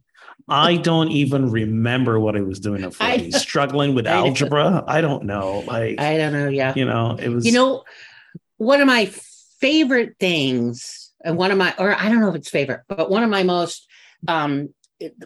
I 0.49 0.75
don't 0.75 1.09
even 1.09 1.49
remember 1.49 2.19
what 2.19 2.35
I 2.35 2.41
was 2.41 2.59
doing 2.59 2.83
at 2.83 2.93
14. 2.93 3.31
Struggling 3.33 3.95
with 3.95 4.07
I 4.07 4.11
algebra. 4.11 4.83
I 4.87 5.01
don't 5.01 5.23
know. 5.23 5.63
Like 5.65 5.99
I 5.99 6.17
don't 6.17 6.33
know. 6.33 6.49
Yeah. 6.49 6.73
You 6.75 6.85
know, 6.85 7.17
it 7.19 7.29
was 7.29 7.45
you 7.45 7.53
know, 7.53 7.83
one 8.57 8.81
of 8.81 8.87
my 8.87 9.05
favorite 9.59 10.15
things, 10.19 11.11
and 11.23 11.37
one 11.37 11.51
of 11.51 11.57
my 11.57 11.73
or 11.77 11.93
I 11.93 12.09
don't 12.09 12.19
know 12.19 12.29
if 12.29 12.35
it's 12.35 12.49
favorite, 12.49 12.81
but 12.87 13.09
one 13.09 13.23
of 13.23 13.29
my 13.29 13.43
most 13.43 13.87
um 14.27 14.73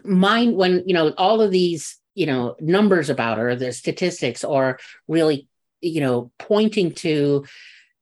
mind 0.04 0.56
when 0.56 0.82
you 0.86 0.94
know 0.94 1.12
all 1.16 1.40
of 1.40 1.50
these 1.50 1.98
you 2.14 2.26
know 2.26 2.56
numbers 2.60 3.10
about 3.10 3.38
her 3.38 3.54
the 3.54 3.72
statistics 3.72 4.44
are 4.44 4.78
really 5.08 5.48
you 5.80 6.00
know 6.00 6.30
pointing 6.38 6.92
to 6.92 7.44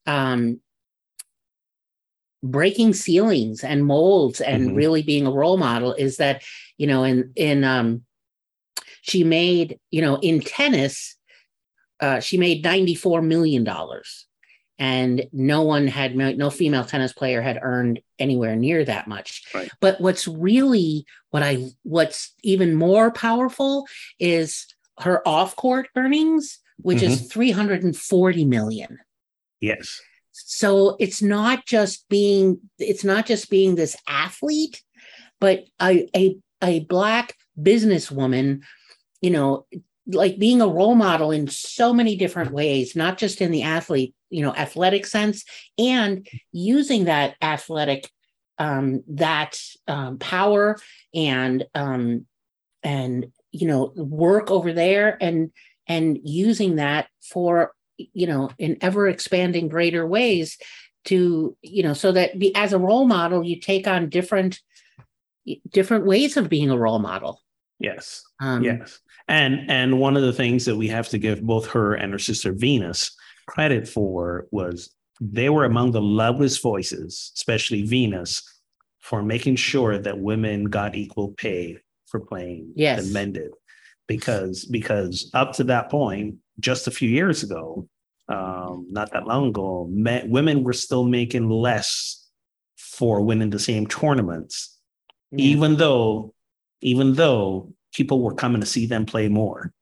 um 0.06 0.60
breaking 2.42 2.92
ceilings 2.92 3.64
and 3.64 3.84
molds 3.86 4.40
and 4.40 4.68
mm-hmm. 4.68 4.76
really 4.76 5.02
being 5.02 5.26
a 5.26 5.30
role 5.32 5.56
model 5.56 5.94
is 5.94 6.18
that 6.18 6.42
you 6.76 6.86
know 6.86 7.02
in 7.02 7.32
in 7.36 7.64
um 7.64 8.02
she 9.02 9.24
made 9.24 9.78
you 9.90 10.02
know 10.02 10.16
in 10.16 10.40
tennis 10.40 11.16
uh 12.00 12.20
she 12.20 12.36
made 12.36 12.62
94 12.62 13.22
million 13.22 13.64
dollars 13.64 14.26
and 14.78 15.26
no 15.32 15.62
one 15.62 15.86
had 15.86 16.16
no 16.16 16.50
female 16.50 16.84
tennis 16.84 17.12
player 17.12 17.40
had 17.40 17.58
earned 17.62 18.00
anywhere 18.18 18.56
near 18.56 18.84
that 18.84 19.06
much 19.06 19.42
right. 19.54 19.70
but 19.80 20.00
what's 20.00 20.26
really 20.26 21.04
what 21.30 21.42
i 21.42 21.64
what's 21.82 22.34
even 22.42 22.74
more 22.74 23.10
powerful 23.10 23.86
is 24.18 24.66
her 24.98 25.26
off-court 25.26 25.88
earnings 25.96 26.58
which 26.78 26.98
mm-hmm. 26.98 27.12
is 27.12 27.32
340 27.32 28.44
million 28.44 28.98
yes 29.60 30.00
so 30.32 30.96
it's 30.98 31.22
not 31.22 31.64
just 31.66 32.08
being 32.08 32.58
it's 32.78 33.04
not 33.04 33.26
just 33.26 33.50
being 33.50 33.76
this 33.76 33.96
athlete 34.08 34.82
but 35.40 35.64
a 35.80 36.08
a, 36.16 36.36
a 36.62 36.80
black 36.80 37.36
businesswoman 37.60 38.62
you 39.20 39.30
know 39.30 39.66
like 40.06 40.38
being 40.38 40.60
a 40.60 40.68
role 40.68 40.94
model 40.94 41.30
in 41.30 41.48
so 41.48 41.92
many 41.92 42.16
different 42.16 42.52
ways 42.52 42.94
not 42.94 43.16
just 43.16 43.40
in 43.40 43.50
the 43.50 43.62
athlete 43.62 44.14
you 44.30 44.42
know 44.42 44.54
athletic 44.54 45.06
sense 45.06 45.44
and 45.78 46.28
using 46.52 47.04
that 47.04 47.34
athletic 47.40 48.10
um 48.58 49.02
that 49.08 49.58
um, 49.88 50.18
power 50.18 50.76
and 51.14 51.64
um 51.74 52.26
and 52.82 53.26
you 53.50 53.66
know 53.66 53.92
work 53.96 54.50
over 54.50 54.72
there 54.72 55.16
and 55.20 55.50
and 55.86 56.18
using 56.22 56.76
that 56.76 57.08
for 57.22 57.72
you 57.96 58.26
know 58.26 58.50
in 58.58 58.76
ever 58.80 59.08
expanding 59.08 59.68
greater 59.68 60.06
ways 60.06 60.58
to 61.04 61.56
you 61.62 61.82
know 61.82 61.94
so 61.94 62.12
that 62.12 62.38
be, 62.38 62.54
as 62.54 62.72
a 62.72 62.78
role 62.78 63.06
model 63.06 63.44
you 63.44 63.60
take 63.60 63.86
on 63.86 64.08
different 64.08 64.60
different 65.70 66.06
ways 66.06 66.36
of 66.36 66.48
being 66.48 66.70
a 66.70 66.78
role 66.78 66.98
model 66.98 67.40
yes 67.78 68.22
um, 68.40 68.62
yes 68.62 69.00
and 69.28 69.70
and 69.70 69.98
one 69.98 70.16
of 70.16 70.22
the 70.22 70.32
things 70.32 70.64
that 70.64 70.76
we 70.76 70.88
have 70.88 71.08
to 71.08 71.18
give 71.18 71.42
both 71.42 71.66
her 71.66 71.94
and 71.94 72.12
her 72.12 72.18
sister 72.18 72.52
venus 72.52 73.16
credit 73.46 73.88
for 73.88 74.46
was 74.50 74.90
they 75.20 75.48
were 75.48 75.64
among 75.64 75.92
the 75.92 76.02
loudest 76.02 76.62
voices, 76.62 77.32
especially 77.34 77.82
Venus, 77.82 78.42
for 79.00 79.22
making 79.22 79.56
sure 79.56 79.98
that 79.98 80.18
women 80.18 80.64
got 80.64 80.94
equal 80.94 81.28
pay 81.28 81.78
for 82.06 82.20
playing 82.20 82.72
yes. 82.74 83.02
than 83.04 83.12
men 83.12 83.32
did. 83.32 83.50
Because 84.06 84.64
because 84.66 85.30
up 85.32 85.52
to 85.54 85.64
that 85.64 85.90
point, 85.90 86.36
just 86.60 86.86
a 86.86 86.90
few 86.90 87.08
years 87.08 87.42
ago, 87.42 87.88
um, 88.28 88.86
not 88.90 89.12
that 89.12 89.26
long 89.26 89.48
ago, 89.48 89.86
men, 89.90 90.28
women 90.30 90.62
were 90.62 90.72
still 90.72 91.04
making 91.04 91.48
less 91.48 92.28
for 92.76 93.22
winning 93.22 93.50
the 93.50 93.58
same 93.58 93.86
tournaments, 93.86 94.78
Yeah. 95.30 95.44
even 95.46 95.76
though, 95.76 96.33
even 96.84 97.14
though 97.14 97.72
people 97.92 98.22
were 98.22 98.34
coming 98.34 98.60
to 98.60 98.66
see 98.66 98.86
them 98.86 99.04
play 99.06 99.28
more. 99.28 99.72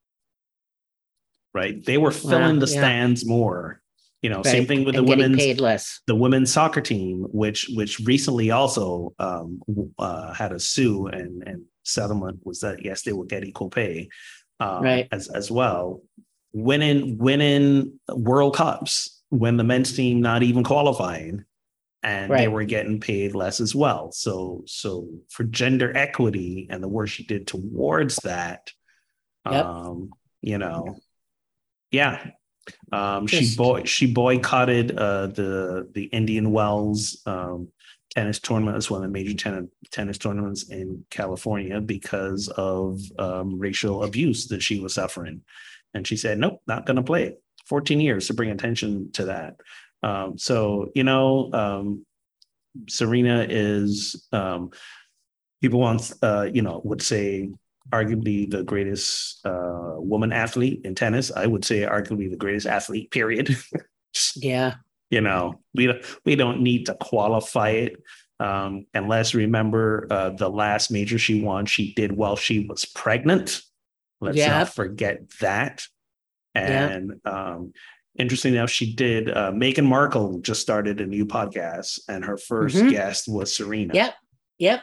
Right. 1.52 1.84
They 1.84 1.98
were 1.98 2.10
filling 2.12 2.60
the 2.60 2.66
yeah. 2.66 2.78
stands 2.80 3.26
more. 3.26 3.80
You 4.22 4.30
know, 4.30 4.42
same 4.44 4.66
thing 4.66 4.84
with 4.84 4.94
And 4.94 5.06
the 5.06 5.10
women's 5.10 5.36
paid 5.36 5.60
less. 5.60 6.00
the 6.06 6.14
women's 6.14 6.52
soccer 6.52 6.80
team, 6.80 7.26
which 7.32 7.68
which 7.74 7.98
recently 8.00 8.52
also 8.52 9.12
um, 9.18 9.60
uh, 9.98 10.32
had 10.32 10.52
a 10.52 10.60
sue 10.60 11.08
and 11.08 11.42
and 11.44 11.64
settlement 11.82 12.38
was 12.44 12.60
that 12.60 12.84
yes 12.84 13.02
they 13.02 13.12
will 13.12 13.24
get 13.24 13.44
equal 13.44 13.68
pay, 13.68 14.08
um, 14.60 14.84
Right. 14.84 15.08
as 15.10 15.26
as 15.28 15.50
well. 15.50 16.02
Winning 16.52 17.18
winning 17.18 17.98
World 18.14 18.54
Cups 18.54 19.20
when 19.30 19.56
the 19.56 19.64
men's 19.64 19.92
team 19.92 20.20
not 20.20 20.44
even 20.44 20.62
qualifying, 20.62 21.44
and 22.02 22.32
they 22.32 22.48
were 22.48 22.64
getting 22.64 23.00
paid 23.00 23.34
less 23.34 23.60
as 23.60 23.74
well. 23.74 24.10
So 24.12 24.62
so 24.66 25.08
for 25.28 25.44
gender 25.44 25.96
equity 25.96 26.66
and 26.70 26.82
the 26.82 26.88
work 26.88 27.08
she 27.08 27.24
did 27.24 27.46
towards 27.46 28.16
that, 28.16 28.70
Yep. 29.50 29.64
um, 29.64 30.10
you 30.40 30.58
know, 30.58 30.96
yeah, 31.90 32.30
um, 32.92 33.26
she 33.26 33.54
boy 33.56 33.84
she 33.84 34.12
boycotted 34.12 34.96
uh, 34.96 35.28
the 35.28 35.88
the 35.92 36.04
Indian 36.04 36.52
Wells 36.52 37.22
um, 37.26 37.68
tennis 38.10 38.38
tournament. 38.38 38.76
It's 38.76 38.90
one 38.90 39.02
of 39.02 39.08
the 39.08 39.12
major 39.12 39.34
ten- 39.34 39.70
tennis 39.90 40.18
tournaments 40.18 40.68
in 40.70 41.04
California 41.10 41.80
because 41.80 42.48
of 42.48 43.00
um, 43.18 43.58
racial 43.58 44.04
abuse 44.04 44.48
that 44.48 44.62
she 44.62 44.80
was 44.80 44.94
suffering, 44.94 45.42
and 45.94 46.06
she 46.06 46.16
said, 46.16 46.38
"Nope, 46.38 46.62
not 46.66 46.86
going 46.86 46.96
to 46.96 47.02
play 47.02 47.24
it." 47.24 47.42
Fourteen 47.66 48.00
years 48.00 48.26
to 48.28 48.34
bring 48.34 48.50
attention 48.50 49.12
to 49.12 49.26
that. 49.26 49.56
Um, 50.02 50.38
so 50.38 50.90
you 50.94 51.04
know, 51.04 51.50
um, 51.52 52.04
Serena 52.88 53.46
is 53.48 54.26
um, 54.32 54.70
people 55.60 55.80
want 55.80 56.12
uh, 56.22 56.48
you 56.52 56.62
know 56.62 56.80
would 56.84 57.02
say 57.02 57.50
arguably 57.90 58.48
the 58.50 58.62
greatest 58.62 59.44
uh, 59.44 59.94
woman 59.96 60.32
athlete 60.32 60.80
in 60.84 60.94
tennis. 60.94 61.30
I 61.34 61.46
would 61.46 61.64
say 61.64 61.80
arguably 61.80 62.30
the 62.30 62.36
greatest 62.36 62.66
athlete. 62.66 63.10
Period. 63.10 63.54
Yeah. 64.36 64.74
you 65.08 65.22
know, 65.22 65.62
we 65.74 65.86
don't 65.86 66.04
we 66.26 66.36
don't 66.36 66.60
need 66.60 66.84
to 66.86 66.94
qualify 66.94 67.70
it. 67.70 68.02
Um, 68.38 68.84
and 68.92 69.08
let's 69.08 69.34
remember 69.34 70.06
uh, 70.10 70.30
the 70.30 70.50
last 70.50 70.90
major 70.90 71.16
she 71.18 71.42
won, 71.42 71.64
she 71.64 71.94
did 71.94 72.12
while 72.12 72.36
she 72.36 72.66
was 72.66 72.84
pregnant. 72.84 73.62
Let's 74.20 74.36
Yep. 74.36 74.50
not 74.50 74.68
forget 74.74 75.30
that. 75.40 75.84
And 76.54 77.20
um, 77.24 77.72
interesting 78.18 78.54
enough, 78.54 78.70
she 78.70 78.94
did. 78.94 79.30
Uh, 79.30 79.52
Meghan 79.52 79.84
Markle 79.86 80.38
just 80.40 80.60
started 80.60 81.00
a 81.00 81.06
new 81.06 81.24
podcast, 81.26 82.00
and 82.08 82.24
her 82.24 82.36
1st 82.36 82.76
Mhm. 82.76 82.90
guest 82.90 83.28
was 83.28 83.54
Serena 83.56 83.94
Yep. 83.94 84.14
Yep. 84.58 84.80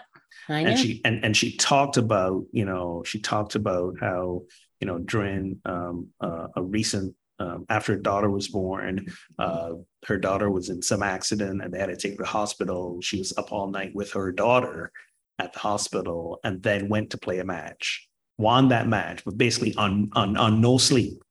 I 0.50 0.64
know. 0.64 0.70
and 0.72 0.80
she 0.80 1.02
and, 1.06 1.24
and 1.24 1.38
she 1.38 1.56
talked 1.58 1.98
about 1.98 2.44
you 2.52 2.66
know 2.66 3.04
she 3.06 3.20
talked 3.20 3.54
about 3.54 3.96
how 4.00 4.44
you 4.82 4.88
know 4.88 4.98
during 4.98 5.60
um, 5.66 6.08
uh, 6.20 6.48
a 6.56 6.64
recent 6.64 7.14
um, 7.38 7.66
after 7.70 7.94
her 7.94 8.00
daughter 8.00 8.30
was 8.32 8.48
born 8.48 9.06
uh, 9.38 9.74
her 10.08 10.18
daughter 10.18 10.50
was 10.50 10.70
in 10.70 10.82
some 10.82 11.04
accident 11.04 11.62
and 11.62 11.72
they 11.72 11.78
had 11.80 11.86
to 11.90 11.96
take 11.96 12.14
her 12.14 12.18
to 12.18 12.24
the 12.24 12.30
hospital 12.30 13.00
she 13.02 13.20
was 13.20 13.32
up 13.38 13.52
all 13.52 13.70
night 13.70 13.94
with 13.94 14.12
her 14.14 14.32
daughter 14.32 14.92
at 15.38 15.54
the 15.54 15.60
hospital 15.60 16.40
and 16.44 16.64
then 16.64 16.90
went 16.90 17.12
to 17.12 17.18
play 17.20 17.38
a 17.40 17.46
match 17.46 18.08
won 18.40 18.70
that 18.70 18.88
match 18.88 19.24
but 19.24 19.38
basically 19.38 19.76
on 19.76 20.10
on 20.16 20.36
on 20.36 20.60
no 20.60 20.80
sleep 20.80 21.22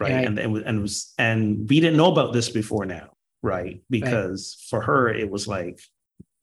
right, 0.00 0.12
Right. 0.12 0.26
and 0.26 0.38
and 0.38 0.56
and 0.58 0.82
was 0.82 1.12
and 1.18 1.68
we 1.68 1.80
didn't 1.80 1.96
know 1.96 2.10
about 2.12 2.32
this 2.32 2.48
before 2.50 2.84
now 2.86 3.10
right 3.42 3.82
because 3.90 4.64
for 4.70 4.80
her 4.80 5.08
it 5.08 5.30
was 5.30 5.46
like 5.46 5.80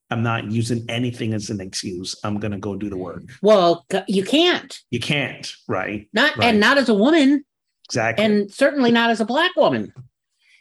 I'm 0.09 0.23
not 0.23 0.51
using 0.51 0.85
anything 0.89 1.33
as 1.33 1.49
an 1.49 1.61
excuse. 1.61 2.15
I'm 2.25 2.37
going 2.37 2.51
to 2.51 2.57
go 2.57 2.75
do 2.75 2.89
the 2.89 2.97
work. 2.97 3.23
well, 3.41 3.85
you 4.09 4.25
can't. 4.25 4.77
You 4.89 4.99
can't, 4.99 5.49
right? 5.69 6.09
Not 6.11 6.35
Right. 6.35 6.49
and 6.49 6.59
not 6.59 6.77
as 6.77 6.89
a 6.89 6.93
woman, 6.93 7.45
Exactly. 7.87 8.25
and 8.25 8.51
certainly 8.53 8.91
not 8.91 9.09
as 9.09 9.21
a 9.21 9.25
black 9.25 9.55
woman. 9.55 9.93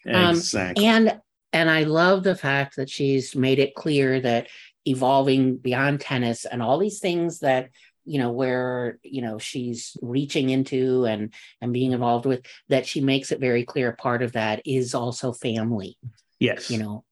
um, 0.08 0.36
exactly. 0.36 0.86
And 0.86 1.20
and 1.52 1.68
I 1.68 1.82
love 1.82 2.22
the 2.22 2.36
fact 2.36 2.76
that 2.76 2.88
she's 2.88 3.34
made 3.34 3.58
it 3.58 3.74
clear 3.74 4.20
that 4.20 4.46
evolving 4.86 5.56
beyond 5.56 6.00
tennis 6.00 6.44
and 6.44 6.62
all 6.62 6.78
these 6.78 7.00
things 7.00 7.40
that 7.40 7.70
you 8.10 8.18
know 8.18 8.32
where 8.32 8.98
you 9.02 9.22
know 9.22 9.38
she's 9.38 9.96
reaching 10.02 10.50
into 10.50 11.04
and 11.04 11.32
and 11.60 11.72
being 11.72 11.92
involved 11.92 12.26
with 12.26 12.44
that 12.68 12.86
she 12.86 13.00
makes 13.00 13.30
it 13.32 13.40
very 13.40 13.64
clear 13.64 13.92
part 13.92 14.22
of 14.22 14.32
that 14.32 14.60
is 14.64 14.94
also 14.94 15.32
family 15.32 15.96
yes. 16.38 16.70
you 16.70 16.78
know 16.78 17.04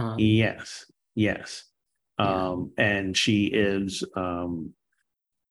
um, 0.00 0.18
Yes. 0.18 0.86
Yes. 1.14 1.64
Yeah. 2.18 2.48
Um, 2.48 2.72
and 2.76 3.16
she 3.16 3.46
is 3.46 4.04
um, 4.14 4.72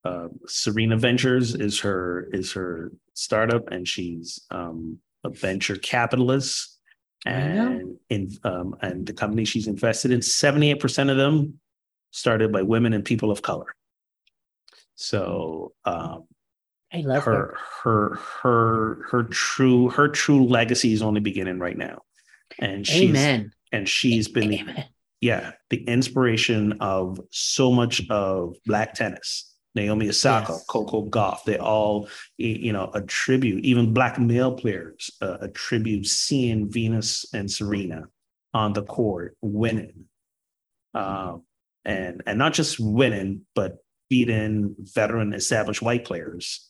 uh, 0.03 0.27
Serena 0.47 0.97
Ventures 0.97 1.55
is 1.55 1.79
her 1.81 2.29
is 2.31 2.51
her 2.53 2.91
startup, 3.13 3.69
and 3.71 3.87
she's 3.87 4.39
um, 4.51 4.99
a 5.23 5.29
venture 5.29 5.75
capitalist. 5.75 6.77
And 7.25 7.97
in 8.09 8.31
um, 8.45 8.75
and 8.81 9.05
the 9.05 9.13
company 9.13 9.43
she's 9.43 9.67
invested 9.67 10.11
in, 10.11 10.21
seventy 10.21 10.71
eight 10.71 10.79
percent 10.79 11.09
of 11.09 11.17
them 11.17 11.59
started 12.11 12.51
by 12.51 12.61
women 12.61 12.93
and 12.93 13.03
people 13.03 13.29
of 13.29 13.41
color. 13.41 13.75
So 14.99 15.71
um, 15.85 16.25
I 16.93 16.99
love 17.01 17.23
her. 17.23 17.55
her 17.83 18.15
her 18.19 18.19
her 18.41 19.03
her 19.09 19.23
true 19.23 19.89
her 19.89 20.09
true 20.09 20.45
legacy 20.45 20.91
is 20.91 21.01
only 21.01 21.21
beginning 21.21 21.57
right 21.57 21.77
now, 21.77 22.01
and 22.59 22.85
she's 22.85 23.11
Amen. 23.11 23.53
and 23.71 23.87
she's 23.87 24.27
been 24.27 24.49
the 24.49 24.65
yeah, 25.21 25.51
the 25.69 25.85
inspiration 25.85 26.73
of 26.81 27.17
so 27.31 27.71
much 27.71 28.07
of 28.09 28.57
black 28.65 28.93
tennis. 28.93 29.45
Naomi 29.75 30.09
Osaka, 30.09 30.53
Yes. 30.53 30.65
Coco 30.65 31.05
Gauff, 31.05 31.43
they 31.45 31.57
all, 31.57 32.09
you 32.37 32.73
know, 32.73 32.89
attribute, 32.93 33.63
even 33.63 33.93
black 33.93 34.19
male 34.19 34.51
players 34.51 35.11
uh, 35.21 35.37
attribute 35.41 36.07
seeing 36.07 36.69
Venus 36.69 37.25
and 37.33 37.49
Serena 37.49 38.05
on 38.53 38.73
the 38.73 38.81
court 38.83 39.37
winning. 39.41 40.05
Um, 40.95 41.43
and, 41.85 42.23
and 42.25 42.39
not 42.39 42.53
just 42.53 42.79
winning, 42.79 43.45
but 43.53 43.77
beating 44.09 44.75
veteran 44.79 45.33
established 45.33 45.81
white 45.81 46.05
players 46.05 46.69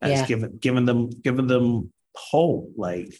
as 0.00 0.10
Yeah. 0.20 0.26
given, 0.26 0.56
giving 0.58 0.84
them, 0.84 1.10
giving 1.10 1.46
them 1.46 1.92
hope. 2.14 2.72
Like 2.76 3.14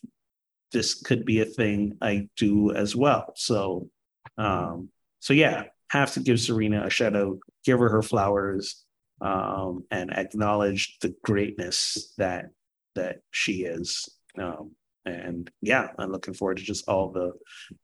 this 0.72 0.94
could 0.94 1.24
be 1.24 1.40
a 1.40 1.44
thing 1.44 1.98
I 2.00 2.28
do 2.36 2.72
as 2.72 2.94
well. 2.94 3.32
So, 3.36 3.90
um, 4.38 4.90
so 5.20 5.32
yeah, 5.32 5.64
have 5.90 6.12
to 6.14 6.20
give 6.20 6.40
Serena 6.40 6.84
a 6.84 6.90
shout 6.90 7.16
out, 7.16 7.38
give 7.64 7.78
her 7.78 7.88
her 7.88 8.02
flowers, 8.02 8.84
um, 9.20 9.84
and 9.90 10.10
acknowledge 10.12 10.98
the 11.00 11.14
greatness 11.24 12.12
that 12.18 12.46
that 12.94 13.18
she 13.30 13.64
is. 13.64 14.08
Um, 14.38 14.72
and 15.04 15.50
yeah, 15.62 15.88
I'm 15.98 16.10
looking 16.10 16.34
forward 16.34 16.56
to 16.58 16.62
just 16.64 16.88
all 16.88 17.12
the 17.12 17.32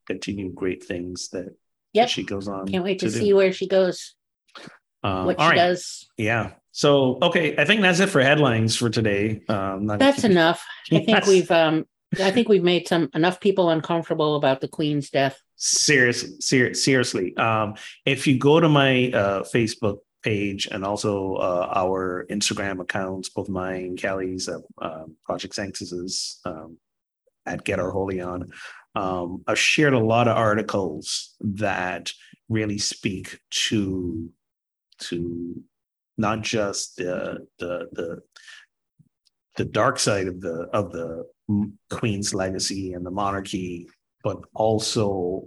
continued 0.06 0.54
great 0.54 0.84
things 0.84 1.28
that, 1.30 1.44
that 1.46 1.54
Yep. 1.94 2.08
she 2.08 2.22
goes 2.24 2.48
on. 2.48 2.66
Can't 2.66 2.82
wait 2.82 2.98
to, 3.00 3.06
do. 3.06 3.12
see 3.12 3.32
where 3.32 3.52
she 3.52 3.68
goes, 3.68 4.14
Um, 5.02 5.26
what 5.26 5.40
she 5.40 5.46
right. 5.46 5.56
does. 5.56 6.08
Yeah. 6.16 6.52
So 6.70 7.18
okay, 7.20 7.56
I 7.56 7.64
think 7.64 7.82
that's 7.82 8.00
it 8.00 8.08
for 8.08 8.20
headlines 8.22 8.76
for 8.76 8.88
today. 8.88 9.42
Um, 9.48 9.86
That's 9.86 10.24
enough. 10.24 10.64
I 10.90 10.96
think 10.96 11.08
Yes. 11.08 11.28
we've 11.28 11.50
um 11.50 11.84
I 12.20 12.30
think 12.30 12.48
we've 12.48 12.62
made 12.62 12.88
some 12.88 13.10
enough 13.14 13.40
people 13.40 13.70
uncomfortable 13.70 14.36
about 14.36 14.60
the 14.60 14.68
Queen's 14.68 15.10
death. 15.10 15.40
Seriously, 15.56 16.30
ser- 16.40 16.74
seriously. 16.74 17.36
Um, 17.36 17.74
if 18.04 18.26
you 18.26 18.38
go 18.38 18.60
to 18.60 18.68
my 18.68 19.10
uh, 19.12 19.42
Facebook 19.44 19.98
page 20.22 20.68
and 20.70 20.84
also 20.84 21.34
uh, 21.36 21.72
our 21.74 22.26
Instagram 22.30 22.80
accounts, 22.80 23.28
both 23.30 23.48
mine, 23.48 23.96
Kelly's, 23.96 24.48
uh, 24.48 24.58
um, 24.80 25.16
Project 25.24 25.54
Sanctus's, 25.54 26.38
um, 26.44 26.76
at 27.46 27.64
Get 27.64 27.78
Our 27.80 27.90
Holy 27.90 28.20
On, 28.20 28.50
um, 28.94 29.42
I've 29.46 29.58
shared 29.58 29.94
a 29.94 29.98
lot 29.98 30.28
of 30.28 30.36
articles 30.36 31.34
that 31.40 32.12
really 32.48 32.78
speak 32.78 33.40
to 33.68 34.30
to 35.08 35.62
not 36.18 36.42
just 36.42 36.96
the 36.96 37.46
the 37.58 37.88
the 37.92 38.20
the 39.56 39.64
dark 39.64 39.98
side 39.98 40.26
of 40.28 40.40
the 40.40 40.68
of 40.72 40.92
the 40.92 41.24
queen's 41.90 42.32
legacy 42.34 42.92
and 42.94 43.04
the 43.04 43.10
monarchy 43.10 43.86
but 44.24 44.38
also 44.54 45.44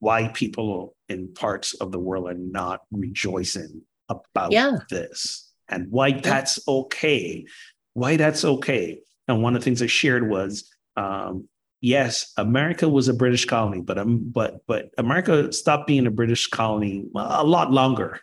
why 0.00 0.28
people 0.28 0.94
in 1.08 1.32
parts 1.34 1.74
of 1.74 1.90
the 1.92 1.98
world 1.98 2.28
are 2.28 2.34
not 2.34 2.80
rejoicing 2.92 3.82
about 4.08 4.52
Yeah. 4.52 4.78
this 4.90 5.52
and 5.68 5.86
why 5.90 6.12
that's 6.12 6.58
okay 6.68 7.46
why 7.94 8.16
that's 8.16 8.44
okay. 8.44 9.00
And 9.26 9.42
one 9.42 9.56
of 9.56 9.60
the 9.60 9.64
things 9.64 9.82
i 9.82 9.86
shared 9.86 10.28
was 10.28 10.70
um, 10.96 11.48
yes 11.80 12.32
america 12.36 12.88
was 12.88 13.08
a 13.08 13.14
british 13.14 13.44
colony 13.44 13.80
but 13.80 13.98
um, 13.98 14.20
but 14.32 14.58
but 14.66 14.90
america 14.98 15.52
stopped 15.52 15.86
being 15.86 16.06
a 16.06 16.10
british 16.10 16.46
colony 16.48 17.04
a 17.14 17.44
lot 17.44 17.70
longer 17.72 18.20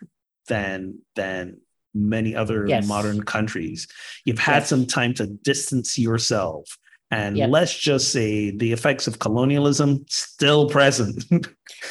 than 0.48 1.00
than 1.16 1.58
many 1.94 2.36
other 2.36 2.66
Yes. 2.68 2.88
modern 2.88 3.24
countries 3.24 3.88
you've 4.26 4.40
had 4.40 4.60
Yes. 4.64 4.70
some 4.70 4.86
time 4.86 5.14
to 5.16 5.28
distance 5.28 5.98
yourself 5.98 6.78
And 7.12 7.38
Yep. 7.38 7.50
let's 7.52 7.78
just 7.78 8.10
say 8.12 8.50
the 8.50 8.74
effects 8.74 9.06
of 9.08 9.20
colonialism 9.20 10.06
still 10.10 10.68
present. 10.70 11.24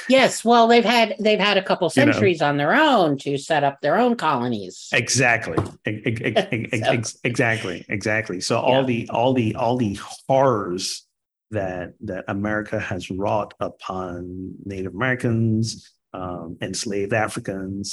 Yes, 0.09 0.45
well, 0.45 0.67
they've 0.67 0.85
had 0.85 1.15
they've 1.21 1.39
had 1.39 1.57
a 1.57 1.63
couple 1.63 1.87
You 1.95 2.05
know. 2.05 2.13
centuries 2.13 2.43
on 2.43 2.57
their 2.57 2.75
own 2.75 3.17
to 3.19 3.39
set 3.39 3.63
up 3.63 3.81
their 3.81 3.97
own 3.97 4.17
colonies. 4.17 4.89
exactly. 4.93 5.57
Ex- 5.87 6.03
ex- 6.05 6.47
ex- 6.53 6.69
ex- 6.73 7.13
So- 7.13 7.19
exactly. 7.25 7.85
Exactly. 7.89 8.41
So 8.41 8.59
all 8.59 8.81
Yeah. 8.81 8.87
the 8.87 9.09
all 9.11 9.33
the 9.35 9.55
all 9.55 9.77
the 9.77 9.97
horrors 10.29 11.07
that 11.53 11.93
that 12.01 12.25
America 12.29 12.79
has 12.81 13.09
wrought 13.11 13.55
upon 13.61 14.55
Native 14.65 14.95
Americans, 14.95 15.93
um, 16.13 16.57
enslaved 16.61 17.13
Africans, 17.13 17.87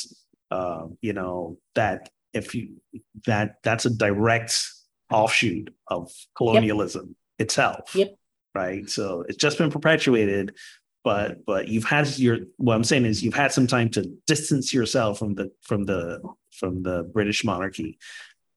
uh, 0.51 0.87
you 1.01 1.13
know, 1.13 1.57
that 1.75 2.09
if 2.33 2.53
you 2.55 2.81
that 3.25 3.55
that's 3.63 3.85
a 3.85 3.89
direct 3.89 4.67
offshoot 5.11 5.73
of 5.87 6.11
colonialism 6.35 7.15
itself. 7.39 7.95
Yep. 7.95 8.15
Right. 8.53 8.89
So 8.89 9.23
it's 9.27 9.37
just 9.37 9.57
been 9.57 9.71
perpetuated, 9.71 10.55
but 11.03 11.45
but 11.45 11.67
you've 11.69 11.85
had 11.85 12.17
your 12.19 12.39
what 12.57 12.75
I'm 12.75 12.83
saying 12.83 13.05
is 13.05 13.23
you've 13.23 13.33
had 13.33 13.51
some 13.53 13.67
time 13.67 13.89
to 13.91 14.11
distance 14.27 14.73
yourself 14.73 15.19
from 15.19 15.35
the 15.35 15.51
from 15.61 15.85
the 15.85 16.21
from 16.51 16.83
the 16.83 17.03
British 17.03 17.43
monarchy. 17.45 17.97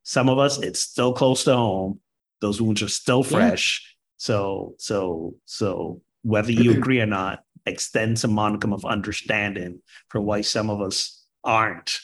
Some 0.03 0.28
of 0.28 0.38
us, 0.38 0.59
it's 0.59 0.80
still 0.80 1.12
close 1.12 1.45
to 1.45 1.57
home. 1.57 2.01
Those 2.40 2.61
wounds 2.61 2.82
are 2.82 2.88
still 2.88 3.22
Yeah. 3.24 3.30
fresh. 3.38 3.97
So 4.16 4.74
so 4.78 5.36
so 5.45 6.03
whether 6.22 6.53
you 6.53 6.72
agree 6.76 7.01
or 7.01 7.07
not, 7.07 7.45
extend 7.66 8.18
some 8.18 8.32
modicum 8.32 8.72
of 8.72 8.84
understanding 8.84 9.80
for 10.09 10.20
why 10.20 10.40
some 10.40 10.70
of 10.70 10.80
us 10.80 11.24
aren't 11.45 12.01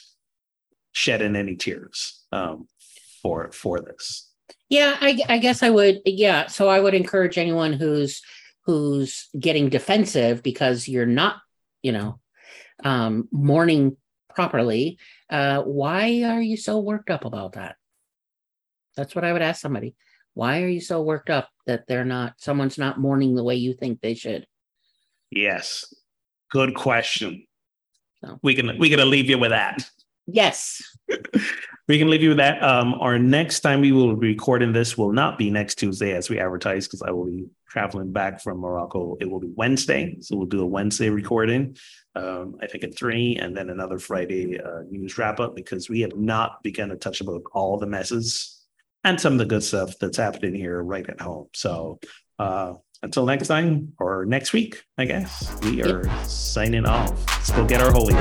shedding 0.91 1.35
any 1.35 1.55
tears 1.55 2.23
um, 2.31 2.67
for 3.21 3.51
for 3.51 3.81
this. 3.81 4.29
Yeah, 4.69 4.95
I, 5.01 5.19
I 5.27 5.37
guess 5.39 5.63
I 5.63 5.69
would. 5.69 6.01
Yeah, 6.05 6.47
so 6.47 6.69
I 6.69 6.79
would 6.79 6.93
encourage 6.93 7.37
anyone 7.37 7.73
who's 7.73 8.21
who's 8.65 9.27
getting 9.37 9.69
defensive 9.69 10.43
because 10.43 10.87
you're 10.87 11.05
not, 11.05 11.37
you 11.81 11.91
know, 11.91 12.19
um, 12.83 13.27
mourning 13.31 13.97
properly. 14.33 14.97
Uh, 15.29 15.61
why 15.61 16.23
are 16.23 16.41
you 16.41 16.57
so 16.57 16.79
worked 16.79 17.09
up 17.09 17.25
about 17.25 17.53
that? 17.53 17.75
That's 18.95 19.15
what 19.15 19.25
I 19.25 19.33
would 19.33 19.41
ask 19.41 19.61
somebody. 19.61 19.95
Why 20.33 20.61
are 20.61 20.67
you 20.69 20.81
so 20.81 21.01
worked 21.01 21.29
up 21.29 21.49
that 21.65 21.87
they're 21.87 22.05
not? 22.05 22.35
Someone's 22.37 22.77
not 22.77 22.99
mourning 22.99 23.35
the 23.35 23.43
way 23.43 23.55
you 23.55 23.73
think 23.73 23.99
they 23.99 24.13
should. 24.13 24.45
Yes, 25.31 25.93
good 26.51 26.75
question. 26.75 27.45
So. 28.23 28.39
We 28.43 28.53
can 28.53 28.77
we 28.77 28.89
gonna 28.89 29.05
leave 29.05 29.29
you 29.29 29.37
with 29.37 29.51
that. 29.51 29.89
Yes. 30.27 30.81
we 31.87 31.97
can 31.97 32.09
leave 32.09 32.21
you 32.21 32.29
with 32.29 32.37
that. 32.37 32.61
Um, 32.63 32.93
our 32.95 33.17
next 33.17 33.61
time 33.61 33.81
we 33.81 33.91
will 33.91 34.15
be 34.15 34.27
recording 34.27 34.71
this 34.71 34.97
will 34.97 35.11
not 35.11 35.37
be 35.37 35.49
next 35.49 35.75
Tuesday 35.75 36.13
as 36.13 36.29
we 36.29 36.39
advertise 36.39 36.87
because 36.87 37.01
I 37.01 37.11
will 37.11 37.25
be 37.25 37.45
traveling 37.67 38.11
back 38.11 38.41
from 38.41 38.59
Morocco. 38.59 39.17
It 39.19 39.29
will 39.29 39.39
be 39.39 39.51
Wednesday, 39.55 40.17
so 40.21 40.37
we'll 40.37 40.45
do 40.45 40.61
a 40.61 40.65
Wednesday 40.65 41.09
recording. 41.09 41.77
Um, 42.15 42.57
I 42.61 42.67
think 42.67 42.83
at 42.83 42.95
three, 42.95 43.37
and 43.37 43.55
then 43.55 43.69
another 43.69 43.97
Friday 43.97 44.59
uh, 44.59 44.81
news 44.89 45.17
wrap 45.17 45.39
up 45.39 45.55
because 45.55 45.89
we 45.89 46.01
have 46.01 46.15
not 46.15 46.61
begun 46.63 46.89
to 46.89 46.97
touch 46.97 47.21
about 47.21 47.41
all 47.53 47.77
the 47.77 47.87
messes 47.87 48.65
and 49.03 49.19
some 49.19 49.33
of 49.33 49.39
the 49.39 49.45
good 49.45 49.63
stuff 49.63 49.97
that's 49.99 50.17
happening 50.17 50.53
here 50.53 50.81
right 50.81 51.09
at 51.09 51.21
home. 51.21 51.47
So 51.53 51.99
uh, 52.37 52.73
until 53.03 53.25
next 53.25 53.47
time 53.47 53.93
or 53.99 54.25
next 54.25 54.53
week, 54.53 54.83
I 54.97 55.05
guess 55.05 55.57
we 55.63 55.81
are 55.83 56.03
signing 56.25 56.85
off. 56.85 57.09
Let's 57.27 57.51
go 57.51 57.65
get 57.65 57.81
our 57.81 57.91
holy. 57.91 58.15